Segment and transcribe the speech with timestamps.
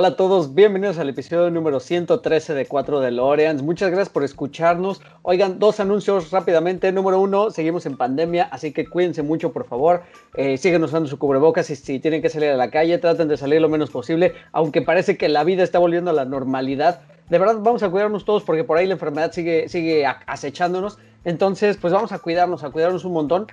[0.00, 3.62] Hola a todos, bienvenidos al episodio número 113 de 4 de Loreans.
[3.62, 5.02] Muchas gracias por escucharnos.
[5.22, 6.92] Oigan, dos anuncios rápidamente.
[6.92, 10.04] Número uno, seguimos en pandemia, así que cuídense mucho, por favor.
[10.36, 13.36] Eh, siguen usando su cubrebocas y si tienen que salir a la calle, traten de
[13.36, 17.00] salir lo menos posible, aunque parece que la vida está volviendo a la normalidad.
[17.28, 21.00] De verdad, vamos a cuidarnos todos porque por ahí la enfermedad sigue, sigue acechándonos.
[21.24, 23.48] Entonces, pues vamos a cuidarnos, a cuidarnos un montón.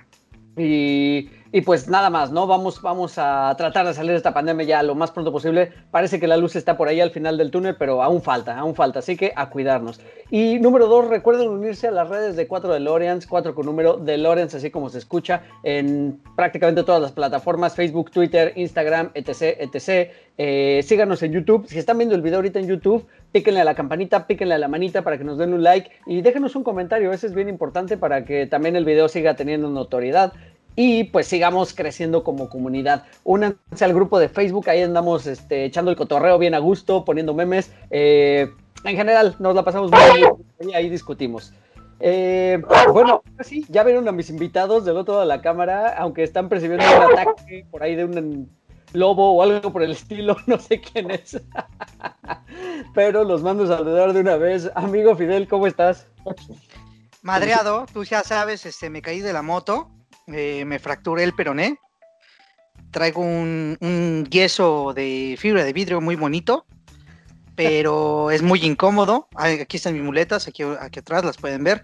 [0.56, 1.28] Y,
[1.62, 2.46] pues nada más, ¿no?
[2.46, 5.72] Vamos, vamos a tratar de salir de esta pandemia ya lo más pronto posible.
[5.90, 8.74] Parece que la luz está por ahí al final del túnel, pero aún falta, aún
[8.74, 8.98] falta.
[8.98, 10.00] Así que a cuidarnos.
[10.30, 14.12] Y número dos, recuerden unirse a las redes de 4 DeLoreans, 4 con número de
[14.12, 20.10] DeLoreans, así como se escucha en prácticamente todas las plataformas, Facebook, Twitter, Instagram, etc, etc.
[20.38, 21.66] Eh, síganos en YouTube.
[21.68, 24.68] Si están viendo el video ahorita en YouTube, píquenle a la campanita, píquenle a la
[24.68, 27.12] manita para que nos den un like y déjenos un comentario.
[27.12, 30.32] Ese es bien importante para que también el video siga teniendo notoriedad
[30.76, 33.04] y pues sigamos creciendo como comunidad.
[33.24, 37.32] Únanse al grupo de Facebook, ahí andamos este, echando el cotorreo bien a gusto, poniendo
[37.32, 37.72] memes.
[37.90, 38.50] Eh,
[38.84, 41.54] en general, nos la pasamos muy bien y ahí discutimos.
[41.98, 46.22] Eh, bueno, sí, ya vieron a mis invitados del otro lado de la cámara, aunque
[46.22, 48.50] están percibiendo un ataque por ahí de un
[48.92, 51.40] lobo o algo por el estilo, no sé quién es.
[52.94, 54.70] Pero los mando a saludar de una vez.
[54.74, 56.06] Amigo Fidel, ¿cómo estás?
[57.22, 59.95] Madreado, tú ya sabes, este, me caí de la moto
[60.26, 61.78] eh, me fracturé el peroné.
[62.90, 66.66] Traigo un, yeso de fibra de vidrio muy bonito,
[67.54, 69.28] pero es muy incómodo.
[69.34, 71.82] Aquí están mis muletas, aquí, aquí atrás las pueden ver.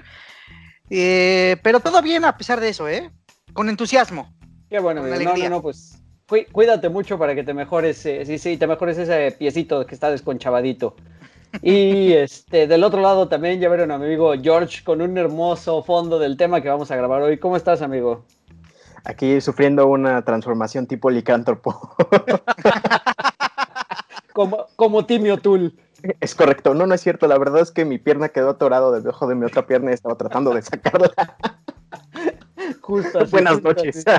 [0.91, 3.11] Eh, pero todo bien a pesar de eso, ¿eh?
[3.53, 4.33] Con entusiasmo.
[4.69, 6.03] Qué bueno, no, no, no, pues
[6.53, 10.11] cuídate mucho para que te mejores, eh, sí, sí, te mejores ese piecito que está
[10.11, 10.97] desconchavadito.
[11.61, 15.83] Y este, del otro lado también ya vieron a mi amigo George con un hermoso
[15.83, 17.39] fondo del tema que vamos a grabar hoy.
[17.39, 18.25] ¿Cómo estás, amigo?
[19.05, 21.95] Aquí sufriendo una transformación tipo licántropo.
[24.33, 25.75] como, como Timio Tool.
[26.21, 27.27] Es correcto, no, no es cierto.
[27.27, 30.17] La verdad es que mi pierna quedó atorado debajo de mi otra pierna y estaba
[30.17, 31.11] tratando de sacarla.
[32.81, 34.05] Justo Buenas noches.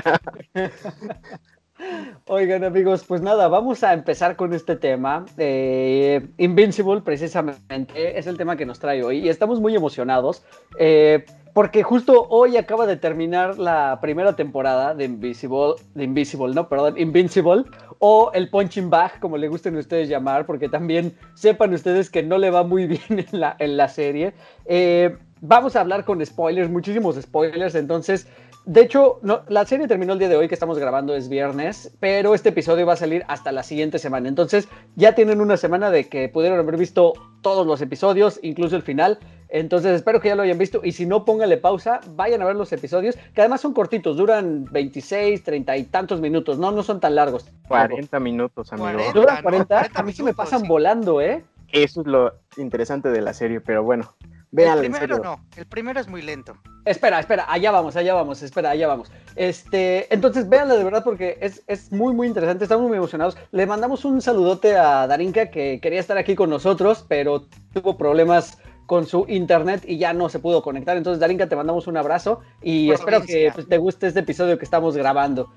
[2.26, 5.26] Oigan amigos, pues nada, vamos a empezar con este tema.
[5.36, 10.42] Eh, Invincible precisamente es el tema que nos trae hoy y estamos muy emocionados
[10.78, 11.24] eh,
[11.54, 16.98] porque justo hoy acaba de terminar la primera temporada de Invisible, de Invisible, no, perdón,
[16.98, 17.64] Invincible
[18.00, 22.38] o el Punching Bag, como le gusten ustedes llamar, porque también sepan ustedes que no
[22.38, 24.34] le va muy bien en la, en la serie.
[24.64, 28.26] Eh, vamos a hablar con spoilers, muchísimos spoilers, entonces
[28.66, 31.94] de hecho, no, la serie terminó el día de hoy que estamos grabando, es viernes,
[32.00, 34.28] pero este episodio va a salir hasta la siguiente semana.
[34.28, 38.82] Entonces, ya tienen una semana de que pudieron haber visto todos los episodios, incluso el
[38.82, 39.18] final.
[39.50, 40.80] Entonces, espero que ya lo hayan visto.
[40.82, 44.64] Y si no, póngale pausa, vayan a ver los episodios, que además son cortitos, duran
[44.70, 47.50] 26, 30 y tantos minutos, no, no son tan largos.
[47.68, 48.86] 40 minutos, amigo.
[48.86, 49.90] 40, ¿Duran 40?
[49.92, 51.44] a mí sí me pasan volando, ¿eh?
[51.70, 54.14] Eso es lo interesante de la serie, pero bueno
[54.56, 56.56] el primero no, el primero es muy lento.
[56.84, 59.10] Espera, espera, allá vamos, allá vamos, espera, allá vamos.
[59.36, 63.36] Este, entonces véanla de verdad porque es, es muy, muy interesante, estamos muy emocionados.
[63.52, 68.58] Le mandamos un saludote a Darinka que quería estar aquí con nosotros, pero tuvo problemas
[68.86, 70.96] con su internet y ya no se pudo conectar.
[70.96, 74.64] Entonces, Darinka, te mandamos un abrazo y espero que pues, te guste este episodio que
[74.64, 75.52] estamos grabando.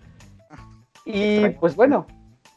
[1.05, 2.05] Y pues bueno,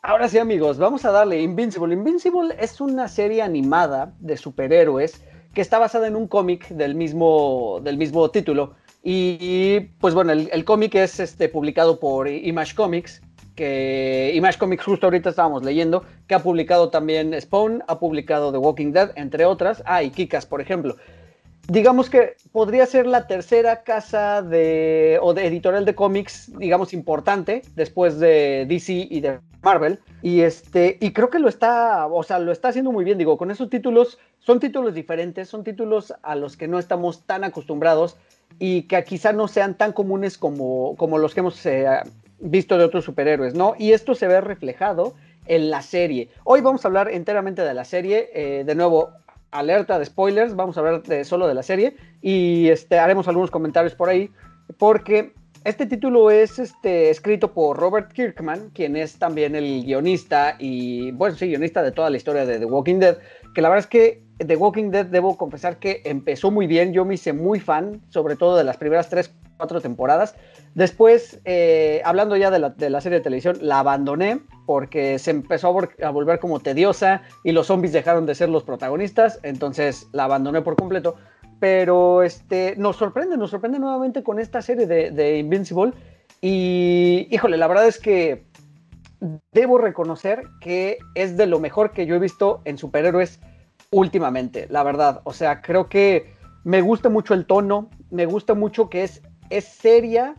[0.03, 1.95] ahora sí amigos, vamos a darle Invincible.
[1.95, 5.25] Invincible es una serie animada de superhéroes
[5.55, 8.75] que está basada en un cómic del mismo, del mismo título.
[9.03, 13.23] Y, pues bueno, el, cómic es este, publicado por Image Comics,
[13.55, 18.59] que Image Comics justo ahorita estábamos leyendo, que ha publicado también Spawn, ha publicado The
[18.59, 19.83] Walking Dead, entre otras.
[19.87, 20.97] Ah, y Kikas, por ejemplo.
[21.69, 27.63] Digamos que podría ser la tercera casa de, o de editorial de cómics, digamos, importante,
[27.77, 30.01] después de DC y de Marvel.
[30.23, 33.19] Y este, y creo que lo está, o sea, lo está haciendo muy bien.
[33.19, 37.45] Digo, con esos títulos, son títulos diferentes, son títulos a los que no estamos tan
[37.45, 38.17] acostumbrados
[38.59, 41.87] y que quizá no sean tan comunes como, como los que hemos eh,
[42.41, 43.75] visto de otros superhéroes, ¿no?
[43.79, 45.15] Y esto se ve reflejado
[45.47, 46.29] en la serie.
[46.45, 48.31] Hoy vamos a hablar enteramente de la serie.
[48.35, 49.11] Eh, de nuevo,
[49.51, 53.95] alerta de spoilers, vamos a hablar solo de la serie y este, haremos algunos comentarios
[53.95, 54.31] por ahí,
[54.79, 55.33] porque
[55.65, 61.37] este título es este, escrito por Robert Kirkman, quien es también el guionista y, bueno,
[61.37, 63.19] sí, guionista de toda la historia de The Walking Dead,
[63.55, 67.05] que la verdad es que The Walking Dead, debo confesar que empezó muy bien, yo
[67.05, 70.35] me hice muy fan, sobre todo de las primeras tres, cuatro temporadas.
[70.75, 76.07] Después, eh, hablando ya de la, serie de televisión, la abandoné porque se empezó a,
[76.07, 80.63] a, volver como tediosa y los zombies dejaron de ser los protagonistas, entonces la abandoné
[80.63, 81.17] por completo.
[81.61, 85.93] Pero este, nos sorprende, nos sorprende nuevamente con esta serie de, de Invincible.
[86.41, 88.47] Y híjole, la verdad es que
[89.53, 93.41] debo reconocer que es de lo mejor que yo he visto en superhéroes
[93.91, 95.21] últimamente, la verdad.
[95.25, 99.65] O sea, creo que me gusta mucho el tono, me gusta mucho que es, es
[99.67, 100.35] seria,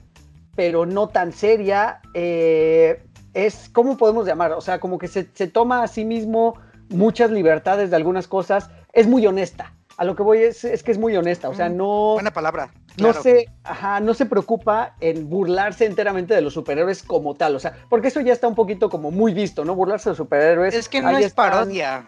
[0.55, 2.01] pero no tan seria.
[2.13, 3.03] Eh,
[3.33, 4.53] es, ¿cómo podemos llamar?
[4.53, 6.55] O sea, como que se, se, toma a sí mismo
[6.89, 8.69] muchas libertades de algunas cosas.
[8.93, 9.73] Es muy honesta.
[9.97, 11.47] A lo que voy es, es que es muy honesta.
[11.49, 12.13] O sea, Mm, no.
[12.13, 12.71] Buena palabra.
[12.97, 17.59] No se, ajá, no se preocupa en burlarse enteramente de los superhéroes como tal, o
[17.59, 19.75] sea, porque eso ya está un poquito como muy visto, ¿no?
[19.75, 20.73] Burlarse de los superhéroes.
[20.73, 22.05] Es que no es están- parodia.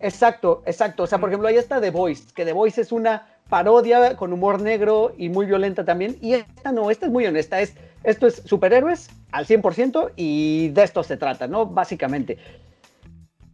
[0.00, 1.04] Exacto, exacto.
[1.04, 4.32] O sea, por ejemplo, ahí está The Voice, que The Voice es una parodia con
[4.32, 6.16] humor negro y muy violenta también.
[6.20, 7.60] Y esta no, esta es muy honesta.
[7.60, 11.66] Es, esto es superhéroes al 100% y de esto se trata, ¿no?
[11.66, 12.38] Básicamente.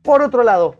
[0.02, 0.76] Por otro lado,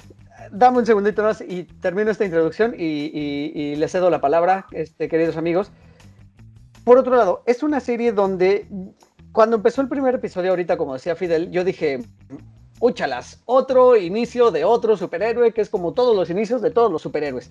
[0.50, 5.08] dame un segundito más y termino esta introducción y, y, le cedo la palabra, este,
[5.08, 5.70] queridos amigos.
[6.84, 8.66] Por otro lado, es una serie donde
[9.32, 12.00] cuando empezó el primer episodio, ahorita, como decía Fidel, yo dije,
[12.80, 17.02] úchalas, otro inicio de otro superhéroe, que es como todos los inicios de todos los
[17.02, 17.50] superhéroes.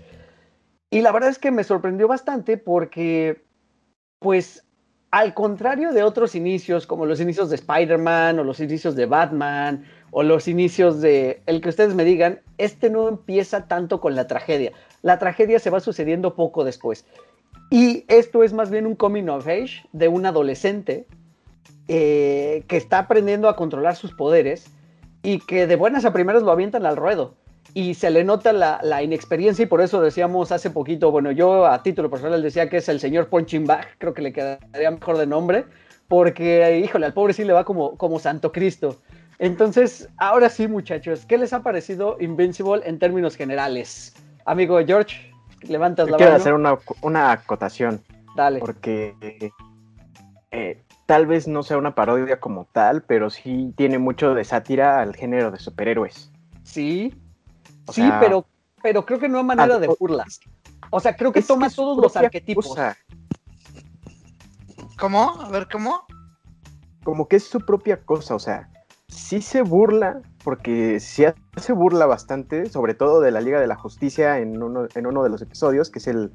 [0.91, 3.43] Y la verdad es que me sorprendió bastante porque,
[4.19, 4.65] pues,
[5.11, 9.85] al contrario de otros inicios, como los inicios de Spider-Man o los inicios de Batman
[10.11, 14.27] o los inicios de el que ustedes me digan, este no empieza tanto con la
[14.27, 14.71] tragedia.
[15.01, 17.05] La tragedia se va sucediendo poco después.
[17.71, 21.05] Y esto es más bien un coming of age de un adolescente
[21.87, 24.65] eh, que está aprendiendo a controlar sus poderes
[25.21, 27.35] y que de buenas a primeras lo avientan al ruedo.
[27.73, 31.65] Y se le nota la, la, inexperiencia y por eso decíamos hace poquito, bueno, yo
[31.67, 35.17] a título personal decía que es el señor Punching Bag, creo que le quedaría mejor
[35.17, 35.65] de nombre,
[36.07, 38.97] porque, híjole, al pobre sí le va como, como Santo Cristo.
[39.37, 44.15] Entonces, ahora sí, muchachos, ¿qué les ha parecido Invincible en términos generales?
[44.45, 45.31] Amigo George,
[45.61, 46.41] levantas Yo la quiero mano.
[46.41, 48.01] hacer una, una acotación,
[48.35, 48.59] Dale.
[48.59, 49.13] porque
[50.51, 55.01] eh, tal vez no sea una parodia como tal, pero sí tiene mucho de sátira
[55.01, 56.31] al género de superhéroes.
[56.63, 57.13] Sí,
[57.89, 58.45] O sí, sea, pero,
[58.81, 60.39] pero creo que no hay manera de burlas.
[60.91, 62.67] O sea, creo que toma todos los arquetipos.
[62.67, 62.97] cosa,
[64.97, 65.41] ¿Cómo?
[65.41, 66.05] A ver, ¿cómo?
[67.03, 68.69] como que es su propia cosa, o sea,
[69.07, 71.25] sí se burla, porque sí
[71.57, 75.23] se burla bastante, sobre todo de la Liga de la Justicia en uno, en uno
[75.23, 76.31] de los episodios, que es el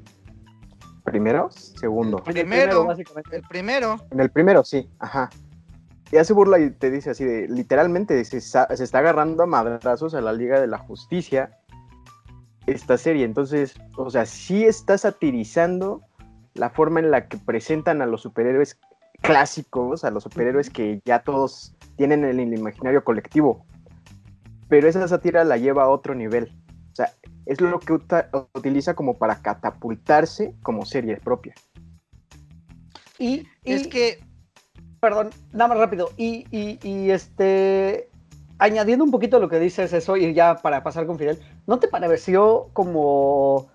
[1.03, 2.17] primero, segundo.
[2.25, 2.85] En el Primero.
[2.85, 3.35] básicamente.
[3.35, 4.01] El primero.
[4.11, 5.29] En el primero, sí, ajá.
[6.15, 10.13] Y hace burla y te dice así de, literalmente, se, se está agarrando a madrazos
[10.13, 11.59] a la Liga de la Justicia
[12.67, 13.25] esta serie.
[13.25, 16.03] Entonces, o sea, sí está satirizando
[16.53, 18.79] la forma en la que presentan a los superhéroes
[19.23, 23.65] clásicos, a los superhéroes que ya todos tienen en el imaginario colectivo.
[24.69, 26.49] Pero esa sátira la lleva a otro nivel.
[26.93, 27.11] O sea,
[27.45, 27.91] es lo que
[28.53, 31.55] utiliza como para catapultarse como serie propia.
[33.19, 34.24] Y, y- Es que
[34.99, 36.09] perdón, nada más rápido.
[36.17, 38.09] Y, y- y, este,
[38.57, 41.87] añadiendo un poquito lo que dices eso, y ya para pasar con Fidel, ¿no te
[41.87, 43.67] pareció como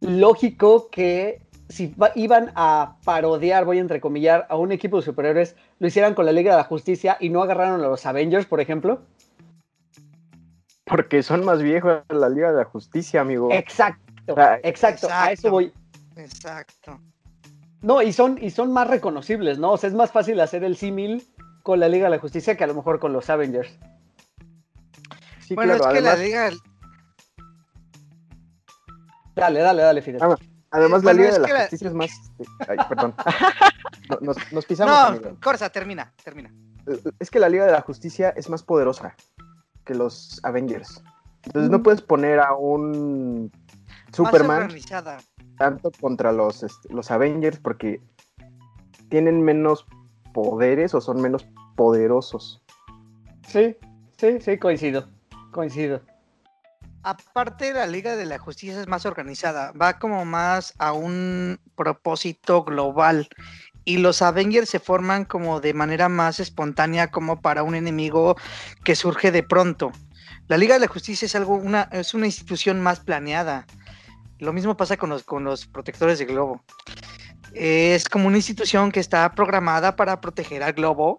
[0.00, 5.56] lógico que si va- iban a parodiar, voy a entrecomillar, a un equipo de superhéroes,
[5.80, 8.60] lo hicieran con la Liga de la Justicia y no agarraron a los Avengers, por
[8.60, 9.00] ejemplo?
[10.84, 13.48] Porque son más viejos de la Liga de la Justicia, amigo.
[13.52, 15.50] Exacto, sea, exacto, a eso exacto.
[15.50, 15.72] voy.
[16.16, 17.00] Exacto.
[17.86, 19.70] No, y son, y son más reconocibles, ¿no?
[19.70, 21.24] O sea, es más fácil hacer el símil
[21.62, 23.78] con la Liga de la Justicia que a lo mejor con los Avengers.
[25.38, 26.50] Sí, bueno, claro, es que además, la liga.
[29.36, 30.20] Dale, dale, dale, Fidel.
[30.20, 30.34] Ah,
[30.72, 32.10] además la Liga de la Justicia es más...
[32.40, 33.14] este, Ay, perdón.
[34.10, 35.36] No, Nos, nos pisamos, No, amigo.
[35.40, 36.52] Corsa, termina, termina.
[37.20, 39.14] Es que la Liga de la Justicia es más poderosa
[39.84, 41.04] que los Avengers.
[41.44, 45.18] Entonces no puedes poner a un Más Superman organizada.
[45.56, 48.00] Tanto contra los, este, los Avengers porque
[49.08, 49.86] tienen menos
[50.32, 51.46] poderes o son menos
[51.76, 52.62] poderosos.
[53.46, 53.76] Sí,
[54.18, 55.08] sí, sí, coincido.
[55.52, 56.02] Coincido.
[57.02, 62.64] Aparte, la Liga de la Justicia es más organizada, va como más a un propósito
[62.64, 63.28] global.
[63.84, 68.34] Y los Avengers se forman como de manera más espontánea, como para un enemigo
[68.82, 69.92] que surge de pronto.
[70.48, 73.66] La Liga de la Justicia es algo, una, es una institución más planeada.
[74.38, 76.62] Lo mismo pasa con los, con los protectores de globo.
[77.52, 81.16] Es como una institución que está programada para proteger al globo,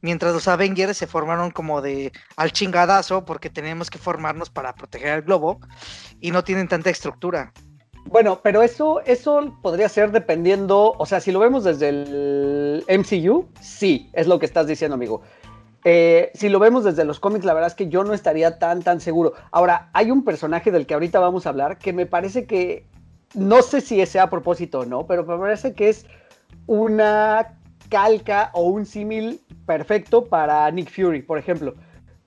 [0.00, 5.10] mientras los Avengers se formaron como de al chingadazo porque tenemos que formarnos para proteger
[5.10, 5.60] al globo
[6.20, 7.52] y no tienen tanta estructura.
[8.06, 13.48] Bueno, pero eso, eso podría ser dependiendo, o sea, si lo vemos desde el MCU,
[13.60, 15.20] sí, es lo que estás diciendo, amigo.
[15.90, 18.82] Eh, si lo vemos desde los cómics, la verdad es que yo no estaría tan,
[18.82, 19.32] tan seguro.
[19.50, 22.84] Ahora, hay un personaje del que ahorita vamos a hablar que me parece que,
[23.32, 26.04] no sé si sea a propósito o no, pero me parece que es
[26.66, 27.54] una
[27.88, 31.74] calca o un símil perfecto para Nick Fury, por ejemplo,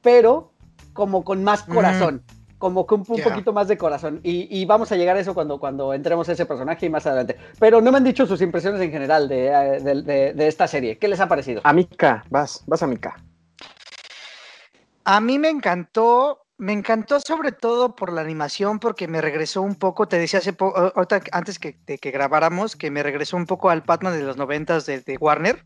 [0.02, 0.54] pero
[0.94, 2.24] como con más corazón.
[2.58, 4.22] Como con un, poquito más de corazón.
[4.24, 7.36] Y, vamos a llegar a eso cuando, cuando entremos a ese personaje y más adelante.
[7.60, 10.98] Pero no me han dicho sus impresiones en general de, eh, de esta serie.
[10.98, 11.62] ¿Qué les ha parecido?
[11.64, 13.16] A Mika, vas, vas a Mika.
[15.04, 19.76] A mí me encantó, me encantó sobre todo por la animación, porque me regresó un
[19.76, 20.94] poco, te decía hace poco,
[21.32, 24.86] antes que, de que grabáramos, que me regresó un poco al Batman de los noventas
[24.86, 25.66] de, de, Warner.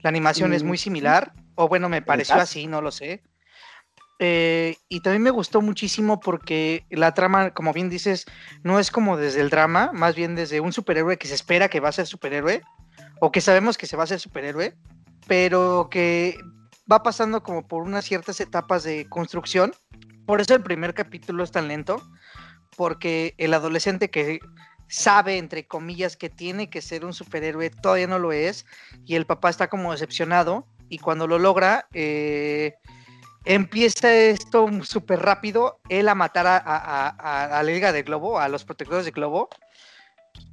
[0.00, 3.22] La animación es muy similar, o bueno, me pareció así, no lo sé.
[4.20, 8.26] Eh, y también me gustó muchísimo porque la trama, como bien dices,
[8.64, 11.80] no es como desde el drama, más bien desde un superhéroe que se espera que
[11.80, 12.62] va a ser superhéroe,
[13.20, 14.76] o que sabemos que se va a ser superhéroe,
[15.28, 16.38] pero que
[16.90, 19.74] va pasando como por unas ciertas etapas de construcción.
[20.26, 22.02] Por eso el primer capítulo es tan lento,
[22.76, 24.40] porque el adolescente que
[24.88, 28.66] sabe, entre comillas, que tiene que ser un superhéroe, todavía no lo es,
[29.04, 32.74] y el papá está como decepcionado, y cuando lo logra, eh,
[33.44, 39.04] empieza esto súper rápido, él a matar a, la Liga de Globo, a los protectores
[39.04, 39.48] de Globo,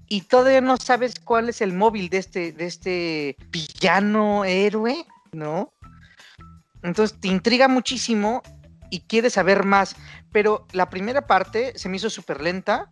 [0.07, 5.73] y todavía no sabes cuál es el móvil de este, de este villano héroe, ¿no?
[6.85, 8.41] Entonces te intriga muchísimo
[8.89, 9.95] y quieres saber más.
[10.31, 12.89] Pero la primera parte se me hizo súper lenta,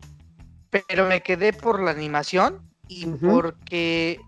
[0.70, 4.20] pero me quedé por la animación y porque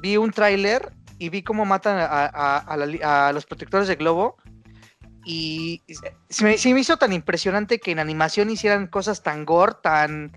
[0.00, 4.36] vi un tráiler y vi cómo matan a, los protectores de globo.
[5.24, 5.82] Y
[6.30, 10.32] se me, hizo tan impresionante que en animación hicieran cosas tan gore, tan,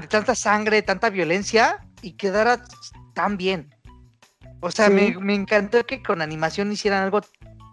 [0.00, 2.64] de tanta sangre, tanta violencia y quedara
[3.14, 3.74] tan bien.
[4.60, 7.20] O sea, me, me, encantó que con animación hicieran algo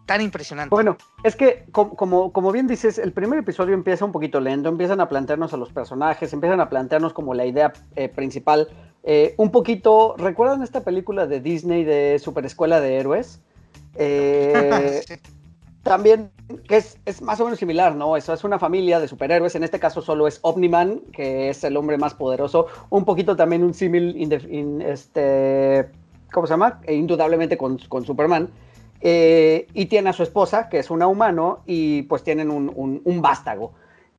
[0.05, 0.73] tan impresionante.
[0.73, 5.01] Bueno, es que como, como bien dices, el primer episodio empieza un poquito lento, empiezan
[5.01, 8.69] a plantearnos a los personajes, empiezan a plantearnos como la idea eh, principal.
[9.03, 13.41] Eh, un poquito, ¿recuerdan esta película de Disney de Super Escuela de Héroes?
[13.95, 15.01] Eh,
[15.83, 16.31] también,
[16.67, 18.17] que es, más o menos similar, ¿no?
[18.17, 21.77] Eso es una familia de superhéroes, en este caso solo es Omniman, que es el
[21.77, 24.15] hombre más poderoso, un poquito también un símil,
[24.83, 25.87] este,
[26.31, 26.81] ¿cómo se llama?
[26.83, 28.49] E indudablemente con, con Superman.
[29.07, 33.73] Eh, y tiene a su esposa, que es una humano, y pues tienen un, vástago.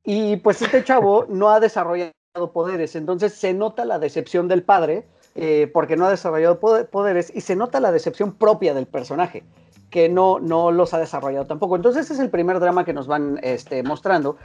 [0.04, 2.12] Y pues este chavo no ha desarrollado
[2.52, 7.40] poderes, entonces se nota la decepción del padre, eh, porque no ha desarrollado poderes, y
[7.40, 9.42] se nota la decepción propia del personaje,
[9.90, 11.74] que no, no los ha desarrollado tampoco.
[11.74, 14.36] Entonces ese es el primer drama que nos van este, mostrando.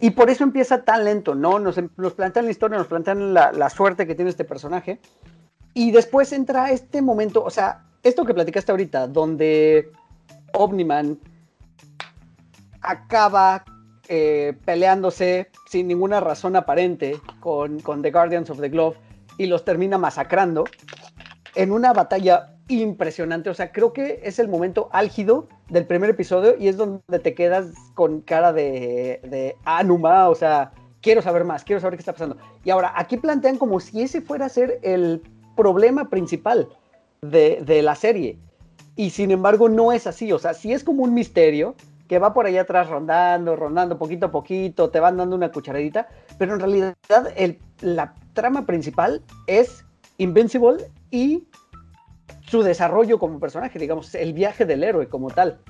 [0.00, 1.58] Y por eso empieza tan lento, ¿no?
[1.58, 4.98] Nos, nos plantean la historia, nos plantean la, la suerte que tiene este personaje.
[5.74, 9.90] Y después entra este momento, o sea, esto que platicaste ahorita, donde
[10.52, 11.18] Omniman
[12.80, 13.64] acaba
[14.08, 18.96] eh, peleándose sin ninguna razón aparente con, con The Guardians of the Glove
[19.36, 20.64] y los termina masacrando
[21.54, 23.50] en una batalla impresionante.
[23.50, 27.34] O sea, creo que es el momento álgido del primer episodio y es donde te
[27.34, 30.28] quedas con cara de, de Anuma.
[30.28, 32.36] O sea, quiero saber más, quiero saber qué está pasando.
[32.64, 35.22] Y ahora, aquí plantean como si ese fuera a ser el
[35.56, 36.68] problema principal
[37.22, 38.38] de, la serie.
[38.96, 41.74] Y sin embargo no es así, o sea, sí es como un misterio
[42.08, 46.08] que va por allá atrás rondando, rondando poquito a poquito, te van dando una cucharadita,
[46.38, 46.96] pero en realidad
[47.36, 49.84] el, la trama principal es
[50.16, 51.46] Invincible y
[52.40, 55.60] su desarrollo como personaje, digamos, el viaje del héroe como tal.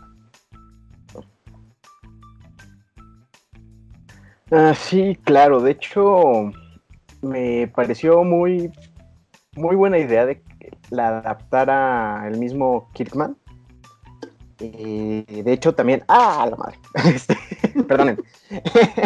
[4.51, 6.51] Ah, sí, claro, de hecho
[7.21, 8.73] me pareció muy,
[9.55, 10.41] muy buena idea de
[10.91, 13.37] la adaptara el mismo Kirkman.
[14.59, 16.05] de hecho, también.
[16.09, 16.79] ¡Ah, la madre!
[17.15, 17.37] Este,
[17.87, 18.23] perdonen.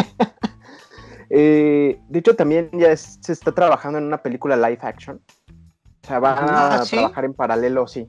[1.35, 5.19] Eh, de hecho, también ya se está trabajando en una película live action.
[6.03, 8.07] O sea, van a ah, trabajar en paralelo, sí.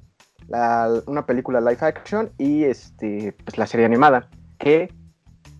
[1.06, 4.28] una película live action y este, pues la serie animada.
[4.58, 4.92] Que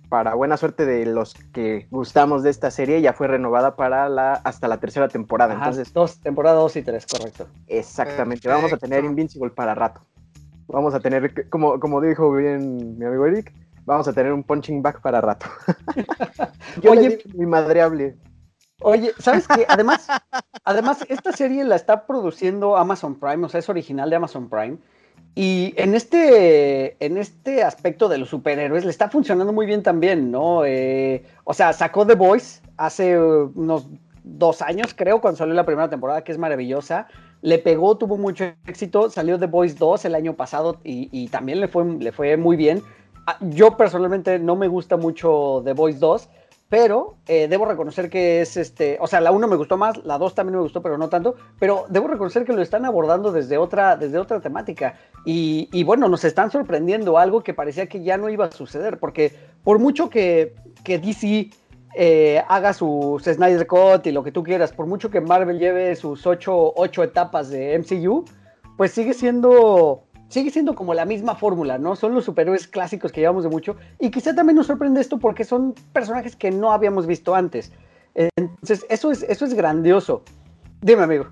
[0.08, 4.34] para buena suerte de los que gustamos de esta serie, ya fue renovada para la
[4.34, 5.54] hasta la tercera temporada.
[5.54, 7.46] Entonces, dos, temporada 2 y 3, correcto.
[7.66, 10.00] Exactamente, vamos a tener Invincible para rato.
[10.66, 13.52] Vamos a tener, como, como dijo bien mi amigo Eric,
[13.84, 15.46] vamos a tener un punching back para rato.
[16.88, 18.16] Oye, mi madreable.
[18.80, 19.64] Oye, ¿sabes qué?
[19.68, 20.08] Además,
[20.64, 24.78] además, esta serie la está produciendo Amazon Prime, o sea, es original de Amazon Prime.
[25.34, 30.30] Y en este, en este aspecto de los superhéroes le está funcionando muy bien también,
[30.30, 30.64] ¿no?
[30.64, 33.88] Eh, o sea, sacó The Voice hace unos
[34.22, 37.08] dos años, creo, cuando salió la primera temporada, que es maravillosa.
[37.42, 39.10] Le pegó, tuvo mucho éxito.
[39.10, 42.82] Salió The Boys 2 el año pasado y, también le fue, le fue muy bien.
[43.26, 46.28] Ah, Yo personalmente no me gusta mucho The Boys 2,
[46.68, 50.18] pero eh, debo reconocer que es este, o sea, la 1 me gustó más, la
[50.18, 53.59] 2 también me gustó, pero no tanto, pero debo reconocer que lo están abordando desde
[53.59, 54.99] otra, desde otra temática.
[55.25, 58.99] Y, y bueno, nos están sorprendiendo algo que parecía que ya no iba a suceder,
[58.99, 61.50] porque por mucho que, que DC
[61.97, 65.94] eh, haga sus Snyder Cut y lo que tú quieras, por mucho que Marvel lleve
[65.94, 68.25] sus ocho, ocho etapas de MCU,
[68.76, 71.94] pues sigue siendo sigue siendo como la misma fórmula, ¿no?
[71.94, 75.44] Son los superhéroes clásicos que llevamos de mucho y quizá también nos sorprende esto porque
[75.44, 77.70] son personajes que no habíamos visto antes.
[78.16, 80.24] Entonces, eso es, eso es grandioso.
[80.80, 81.28] Dime, amigo.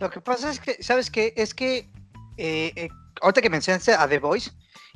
[0.00, 1.34] Lo que pasa es que, ¿sabes qué?
[1.36, 1.90] Es que
[2.38, 2.88] eh, eh,
[3.20, 4.52] ahorita que mencionaste a The Voice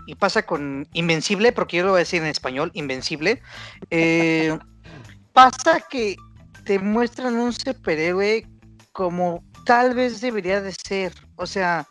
[0.06, 3.42] y pasa con Invencible, porque yo lo voy a decir en español, Invencible,
[3.90, 4.58] eh,
[5.34, 6.16] pasa que
[6.64, 8.46] te muestran un superhéroe
[8.92, 11.12] como tal vez debería de ser.
[11.36, 11.86] O sea,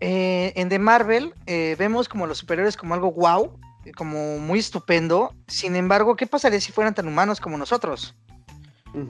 [0.00, 3.58] eh, en The Marvel eh, vemos como los superhéroes como algo wow,
[3.96, 5.34] como muy estupendo.
[5.46, 8.14] Sin embargo, ¿qué pasaría si fueran tan humanos como nosotros?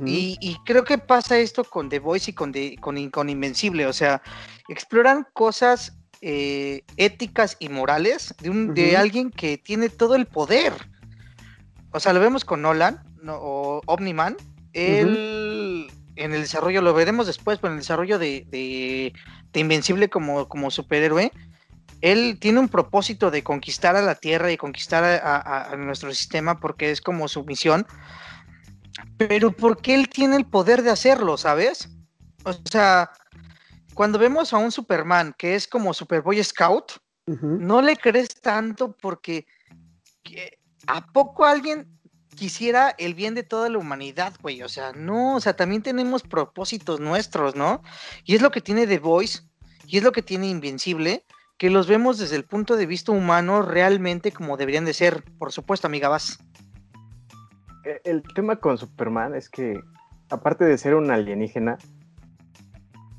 [0.05, 3.29] Y, y creo que pasa esto con The Voice y con, The- con, In- con
[3.29, 3.87] Invencible.
[3.87, 4.21] O sea,
[4.69, 10.73] exploran cosas eh, éticas y morales de, un, de alguien que tiene todo el poder.
[11.93, 14.37] O sea, lo vemos con Nolan no, o Omniman.
[14.73, 19.13] Él, en el desarrollo, lo veremos después, pero en el desarrollo de, de-
[19.57, 21.33] de Invencible como, como superhéroe,
[22.03, 26.13] él tiene un propósito de conquistar a la Tierra y conquistar a, a- a nuestro
[26.13, 27.87] sistema porque es como su misión.
[29.17, 31.89] Pero porque él tiene el poder de hacerlo, ¿sabes?
[32.45, 33.11] O sea,
[33.95, 36.93] cuando vemos a un Superman que es como Super Boy Scout,
[37.67, 39.47] no le crees tanto porque
[40.23, 41.96] que- ¿a poco alguien
[42.37, 44.63] quisiera el bien de toda la humanidad, güey?
[44.63, 47.83] O sea, no, o sea, también tenemos propósitos nuestros, ¿no?
[48.25, 49.41] Y es lo que tiene The Voice,
[49.87, 51.25] y es lo que tiene Invencible,
[51.59, 55.25] que los vemos desde el punto de vista humano realmente como deberían de ser.
[55.39, 56.39] Por supuesto, amiga, vas.
[57.85, 59.81] Eh, El tema con Superman es que,
[60.29, 61.79] aparte de ser un alienígena,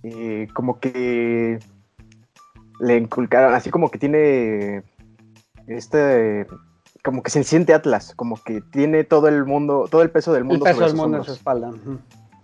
[0.03, 1.60] eh, como que
[2.80, 4.84] le inculcaron, así como que tiene
[5.67, 6.45] este,
[7.07, 10.41] como que se siente Atlas, como que tiene todo el mundo, todo el peso del
[10.41, 11.71] El mundo peso sobre del mundo en su espalda.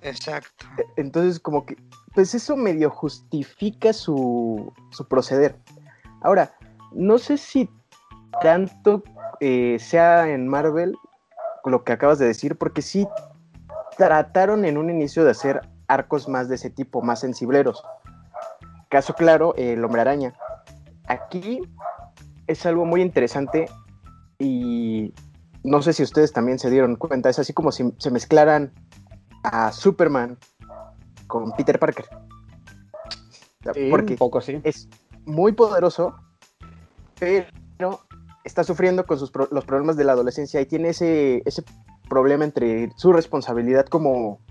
[0.02, 0.66] Exacto.
[0.96, 1.76] Entonces, como que,
[2.16, 5.58] pues eso medio justifica su, su proceder.
[6.22, 6.56] Ahora,
[6.94, 7.70] no sé si
[8.42, 9.04] tanto
[9.42, 10.96] eh, sea en Marvel
[11.66, 13.06] lo que acabas de decir, porque sí
[13.98, 17.84] trataron en un inicio de hacer arcos más de ese tipo, más sensibleros.
[18.90, 20.34] Caso claro, eh, el hombre araña.
[21.08, 21.60] Aquí
[22.48, 23.66] es algo muy interesante
[24.44, 25.14] y
[25.64, 28.74] no sé si ustedes también se dieron cuenta, es así como si se mezclaran
[29.44, 30.38] a Superman
[31.28, 32.06] con Peter Parker.
[33.74, 34.60] Sí, Porque un poco sí.
[34.64, 34.90] es
[35.26, 36.16] muy poderoso,
[37.20, 38.02] pero
[38.44, 41.64] está sufriendo con sus pro- los problemas de la adolescencia y tiene ese, ese
[42.10, 44.42] problema entre su responsabilidad como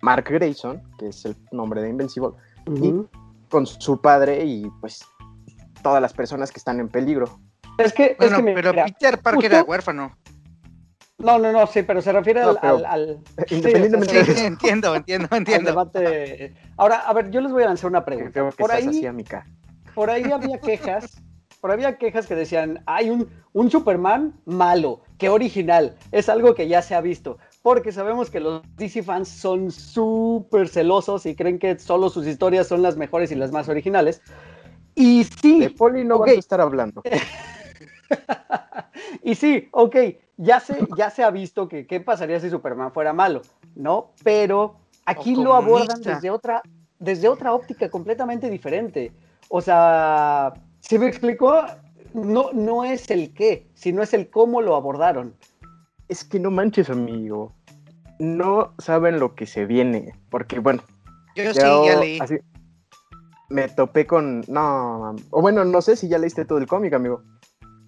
[0.00, 2.30] Mark Grayson, que es el nombre de Invencible,
[2.66, 3.08] Ujú.
[3.50, 5.04] con su padre y pues
[5.82, 7.38] todas las personas que están en peligro.
[7.86, 10.16] Es que, es Bueno, que pero mira, Peter Parker justo- era huérfano.
[11.18, 13.18] no, no, no, sí, pero se refiere No, al, pero al- al-
[13.48, 14.46] sí, independientemente o sea, Sí, de eso.
[14.46, 15.70] entiendo, entiendo, entiendo.
[15.70, 16.54] debate.
[16.76, 18.32] Ahora, a ver, yo les voy a lanzar una Que pregunta.
[18.32, 19.42] Creo que Por estás ahí, así,
[19.94, 21.22] por ahí había quejas,
[21.60, 26.54] por ahí había quejas que decían, hay un, un Superman malo, qué original, es algo
[26.54, 31.36] que ya se ha visto, porque sabemos que los DC fans son súper celosos y
[31.36, 34.20] creen que solo sus historias son las mejores y las más originales.
[34.94, 36.20] Y sí, De Poli no ok.
[36.26, 37.02] vas a estar hablando.
[39.22, 39.96] y sí, ok,
[40.36, 43.42] ya se, ya se ha visto que qué pasaría si Superman fuera malo,
[43.74, 44.12] ¿no?
[44.22, 46.62] Pero aquí lo abordan desde otra,
[46.98, 49.12] desde otra óptica completamente diferente.
[49.48, 51.64] O sea, si me explicó,
[52.14, 55.34] no, no es el qué, sino es el cómo lo abordaron.
[56.08, 57.52] Es que no manches, amigo.
[58.18, 60.14] No saben lo que se viene.
[60.30, 60.82] Porque, bueno,
[61.34, 62.18] Yo sí, ya leí.
[62.20, 62.38] así
[63.52, 64.44] me topé con.
[64.48, 67.22] No, o bueno, no sé si ya leíste todo el cómic, amigo.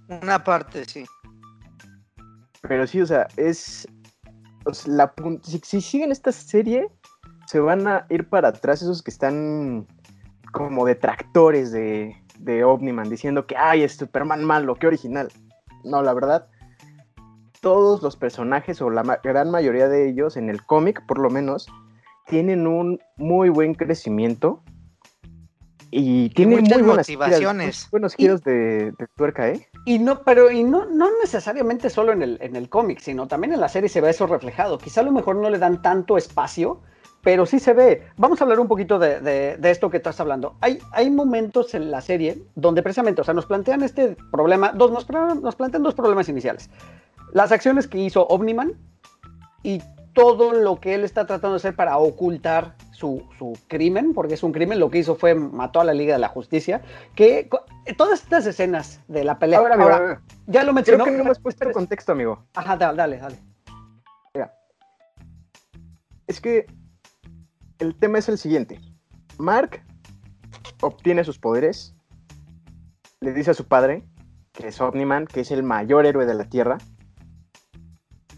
[0.09, 1.05] Una parte, sí.
[2.63, 3.87] Pero sí, o sea, es.
[4.87, 5.13] la
[5.43, 6.89] si, si siguen esta serie,
[7.47, 9.87] se van a ir para atrás esos que están
[10.53, 15.31] como detractores de, de Omniman, diciendo que, ay, es Superman malo, qué original.
[15.83, 16.49] No, la verdad,
[17.61, 21.67] todos los personajes, o la gran mayoría de ellos, en el cómic por lo menos,
[22.27, 24.63] tienen un muy buen crecimiento
[25.97, 27.77] Y tiene muchas muy buenas motivaciones.
[27.77, 29.69] giras, buenos giros de, de tuerca, ¿eh?
[29.87, 33.53] Y no, pero y no, no necesariamente solo en el, en el cómic, sino también
[33.53, 34.77] en la serie se ve eso reflejado.
[34.79, 36.81] Quizá a lo mejor no le dan tanto espacio,
[37.23, 38.03] pero sí se ve.
[38.17, 40.57] Vamos a hablar un poquito de, de- de esto que estás hablando.
[40.61, 44.91] Hay, hay momentos en la serie donde precisamente, o sea, nos plantean este problema, dos,
[44.91, 45.09] nos,
[45.41, 46.71] nos plantean dos problemas iniciales.
[47.33, 48.73] Las acciones que hizo Omniman
[49.63, 49.81] y
[50.13, 54.43] todo lo que él está tratando de hacer para ocultar su, su crimen, porque es
[54.43, 56.81] un crimen, lo que hizo fue mató a la Liga de la Justicia,
[57.15, 57.49] que
[57.97, 61.05] todas estas escenas de la pelea, Ahora, ahora, ahora, ya lo creo mencionó.
[61.05, 62.45] que no me has puesto Espera, contexto, amigo.
[62.55, 63.37] Ajá, dale, dale, dale.
[66.27, 66.67] Es que
[67.81, 68.81] el tema es el siguiente.
[69.37, 69.83] Mark
[70.81, 71.95] obtiene sus poderes,
[73.21, 74.05] le dice a su padre,
[74.53, 76.79] que es Omniman, que es el mayor héroe de la Tierra,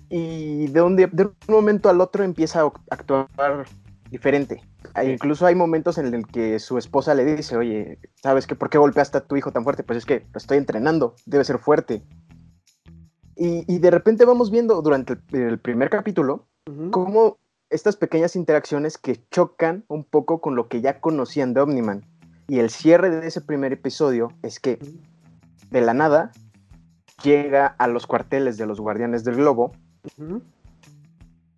[0.09, 3.29] y de un, día- de un momento al otro empieza a actuar
[4.11, 4.63] diferente.
[4.95, 8.55] E incluso hay momentos en el que su esposa le dice, oye, ¿sabes qué?
[8.55, 9.83] ¿Por qué golpeaste a tu hijo tan fuerte?
[9.83, 12.03] Pues es que lo estoy entrenando, debe ser fuerte.
[13.37, 16.91] Y, y de repente vamos viendo durante el- el primer capítulo Ujú.
[16.91, 17.37] cómo
[17.69, 22.05] estas pequeñas interacciones que chocan un poco con lo que ya conocían de Omniman.
[22.49, 24.79] Y el cierre de ese primer episodio es que
[25.71, 26.31] de la nada
[27.25, 29.73] llega a los cuarteles de los guardianes del globo.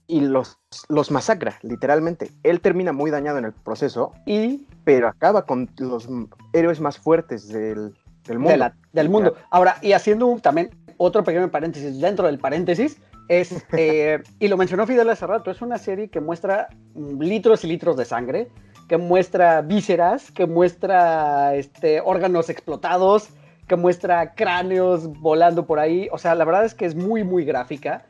[0.08, 2.32] Y los, los masacra, literalmente.
[2.42, 6.08] Él termina muy dañado en el proceso, Y pero acaba con los
[6.54, 7.94] héroes más fuertes del,
[8.26, 8.50] del mundo.
[8.50, 9.34] de la- del mundo.
[9.50, 14.56] Ahora, y haciendo un- también otro pequeño paréntesis dentro del paréntesis, es, eh, y lo
[14.56, 16.68] mencionó Fidel hace rato, es una serie que muestra
[17.20, 18.48] litros y litros de sangre,
[18.88, 23.28] que muestra vísceras, que muestra este, órganos explotados,
[23.66, 26.08] que muestra cráneos volando por ahí.
[26.10, 28.06] O sea, la verdad es que es muy, muy gráfica,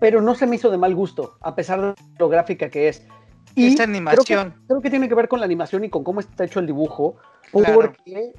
[0.00, 3.06] pero no se me hizo de mal gusto, a pesar de lo gráfica que es.
[3.54, 4.54] Y Esta creo que- animación.
[4.66, 7.16] creo que tiene que ver con la animación y con cómo está hecho el dibujo,
[7.52, 7.74] Claro.
[7.74, 8.32] porque,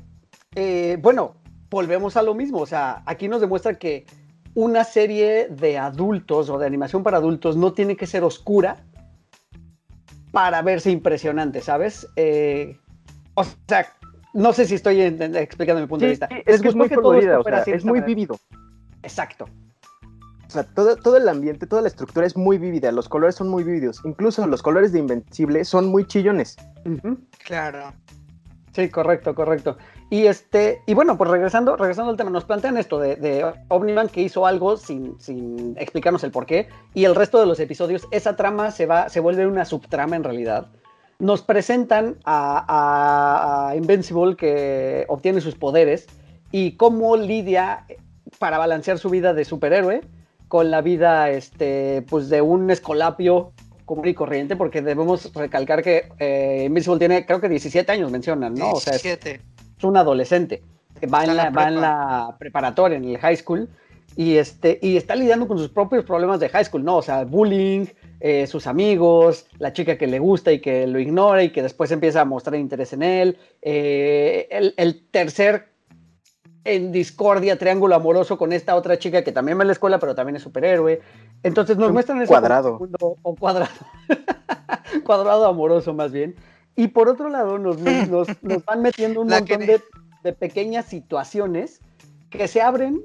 [0.55, 1.35] eh, bueno,
[1.69, 4.05] volvemos a lo mismo, o sea, aquí nos demuestra que
[4.53, 8.83] una serie de adultos o de animación para adultos no tiene que ser oscura
[10.31, 12.07] para verse impresionante, ¿sabes?
[12.15, 12.77] Eh,
[13.33, 13.85] o sea,
[14.33, 16.27] no sé si estoy en- en- explicando mi punto de vista.
[16.29, 18.37] sí, ¿Les es que es muy colorida, o sea, es muy vívido.
[19.03, 19.45] Exacto.
[20.51, 23.47] O sea, todo, todo el ambiente, toda la estructura es muy vívida, los colores son
[23.47, 24.01] muy vívidos.
[24.03, 26.57] Incluso los colores de Invencible son muy chillones.
[27.45, 27.93] Claro.
[28.73, 29.77] Sí, correcto, correcto.
[30.09, 34.09] Y este, y bueno, pues regresando, regresando al tema, nos plantean esto de, de Omniman
[34.09, 38.05] que hizo algo sin, sin explicarnos el por qué, y el resto de los episodios,
[38.11, 40.67] esa trama se va, se vuelve una subtrama en realidad.
[41.19, 46.07] Nos presentan a, a- a Invincible que obtiene sus poderes
[46.51, 47.85] y cómo lidia
[48.37, 50.01] para balancear su vida de superhéroe
[50.51, 53.53] con la vida este, pues de un escolapio
[53.85, 58.55] común y corriente, porque debemos recalcar que eh, Invincible tiene, creo que 17 años mencionan,
[58.55, 58.71] ¿no?
[58.71, 59.39] O sea, es, 17.
[59.77, 60.61] es un adolescente
[60.99, 63.69] que va en, la, va en la preparatoria, en el high school,
[64.17, 66.97] y, este, y está lidiando con sus propios problemas de high school, ¿no?
[66.97, 67.85] O sea, bullying,
[68.19, 71.91] eh, sus amigos, la chica que le gusta y que lo ignora y que después
[71.91, 75.70] empieza a mostrar interés en él, eh, el, el tercer
[76.63, 80.13] en discordia, triángulo amoroso con esta otra chica que también va a la escuela, pero
[80.15, 81.01] también es superhéroe.
[81.43, 82.79] Entonces nos muestran ese cuadrado.
[83.23, 83.71] o cuadrado.
[85.05, 86.35] cuadrado amoroso más bien.
[86.75, 89.81] Y por otro lado nos, nos, nos van metiendo un La montón que- de,
[90.23, 91.81] de pequeñas situaciones
[92.29, 93.01] que se abren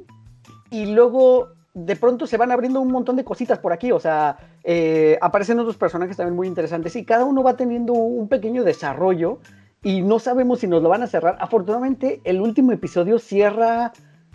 [0.71, 3.91] y luego de pronto se van abriendo un montón de cositas por aquí.
[3.93, 8.29] O sea, eh, aparecen otros personajes también muy interesantes y cada uno va teniendo un
[8.29, 9.39] pequeño desarrollo
[9.87, 11.37] y no sabemos si nos lo van a cerrar.
[11.41, 13.93] Afortunadamente, el último episodio cierra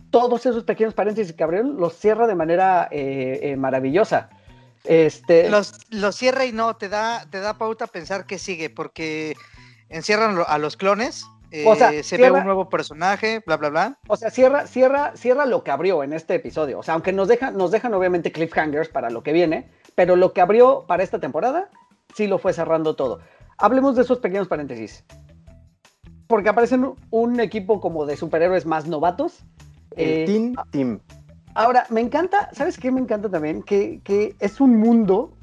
[0.10, 4.30] todos esos pequeños paréntesis que abrieron, los cierra de manera eh, eh, maravillosa.
[4.86, 9.36] Este, Los, los cierra y no, te da, te da pauta pensar que sigue, porque
[9.90, 13.68] encierran a los clones, eh, O sea, se cierra- ve un nuevo personaje, bla, bla,
[13.68, 13.98] bla.
[14.08, 16.80] O sea, cierra, cierra, cierra lo que abrió en este episodio.
[16.80, 20.32] O sea, aunque nos dejan, nos dejan obviamente cliffhangers para lo que viene, pero lo
[20.32, 21.70] que abrió para esta temporada
[22.16, 23.20] sí lo fue cerrando todo.
[23.58, 25.04] Hablemos de esos pequeños paréntesis.
[26.32, 29.44] Porque aparecen un- equipo como de superhéroes más novatos.
[29.98, 31.00] El Eh, Teen Team.
[31.56, 33.62] Ahora, me encanta, ¿sabes qué me encanta también?
[33.62, 35.34] Que, que es un mundo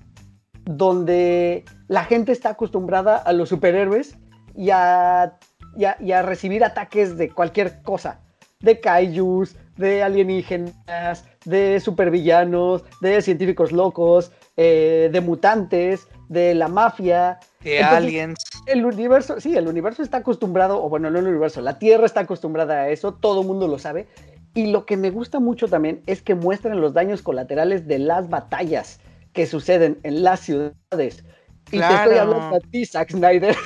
[0.64, 4.16] donde la gente está acostumbrada a los superhéroes
[4.57, 5.35] y a,
[5.77, 8.20] y a- y a recibir ataques de cualquier cosa.
[8.61, 17.38] De kaijus, de alienígenas, de supervillanos, de científicos locos, eh, de mutantes, de la mafia.
[17.62, 18.38] De Entonces, aliens.
[18.66, 22.21] El universo, sí, el universo está acostumbrado, o bueno, no el universo, la Tierra está
[22.21, 24.07] acostumbrada a eso, todo el mundo lo sabe.
[24.55, 28.29] Y lo que me gusta mucho también es que muestran los daños colaterales de las
[28.29, 29.01] batallas
[29.33, 31.25] que suceden en las ciudades.
[31.71, 33.57] Y te estoy hablando a ti, Zack Snyder.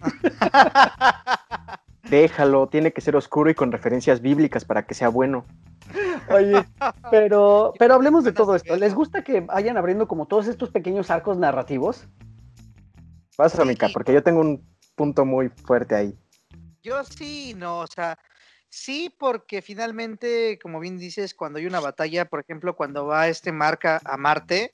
[2.10, 5.44] Déjalo, tiene que ser oscuro y con referencias bíblicas para que sea bueno.
[6.30, 6.64] Oye,
[7.10, 8.76] pero, pero hablemos de todo esto.
[8.76, 12.06] ¿Les gusta que vayan abriendo como todos estos pequeños arcos narrativos?
[13.38, 14.60] Pasa, Mica, porque yo tengo un
[14.96, 16.18] punto muy fuerte ahí.
[16.82, 18.18] Yo sí, no, o sea,
[18.68, 23.52] sí, porque finalmente, como bien dices, cuando hay una batalla, por ejemplo, cuando va este
[23.52, 24.72] marca a Marte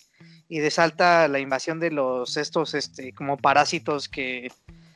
[0.49, 4.51] y desalta la invasión de los estos, este, como parásitos que,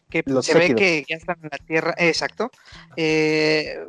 [0.08, 2.50] que Los se ve que ya están en la Tierra, exacto.
[2.96, 3.86] eh,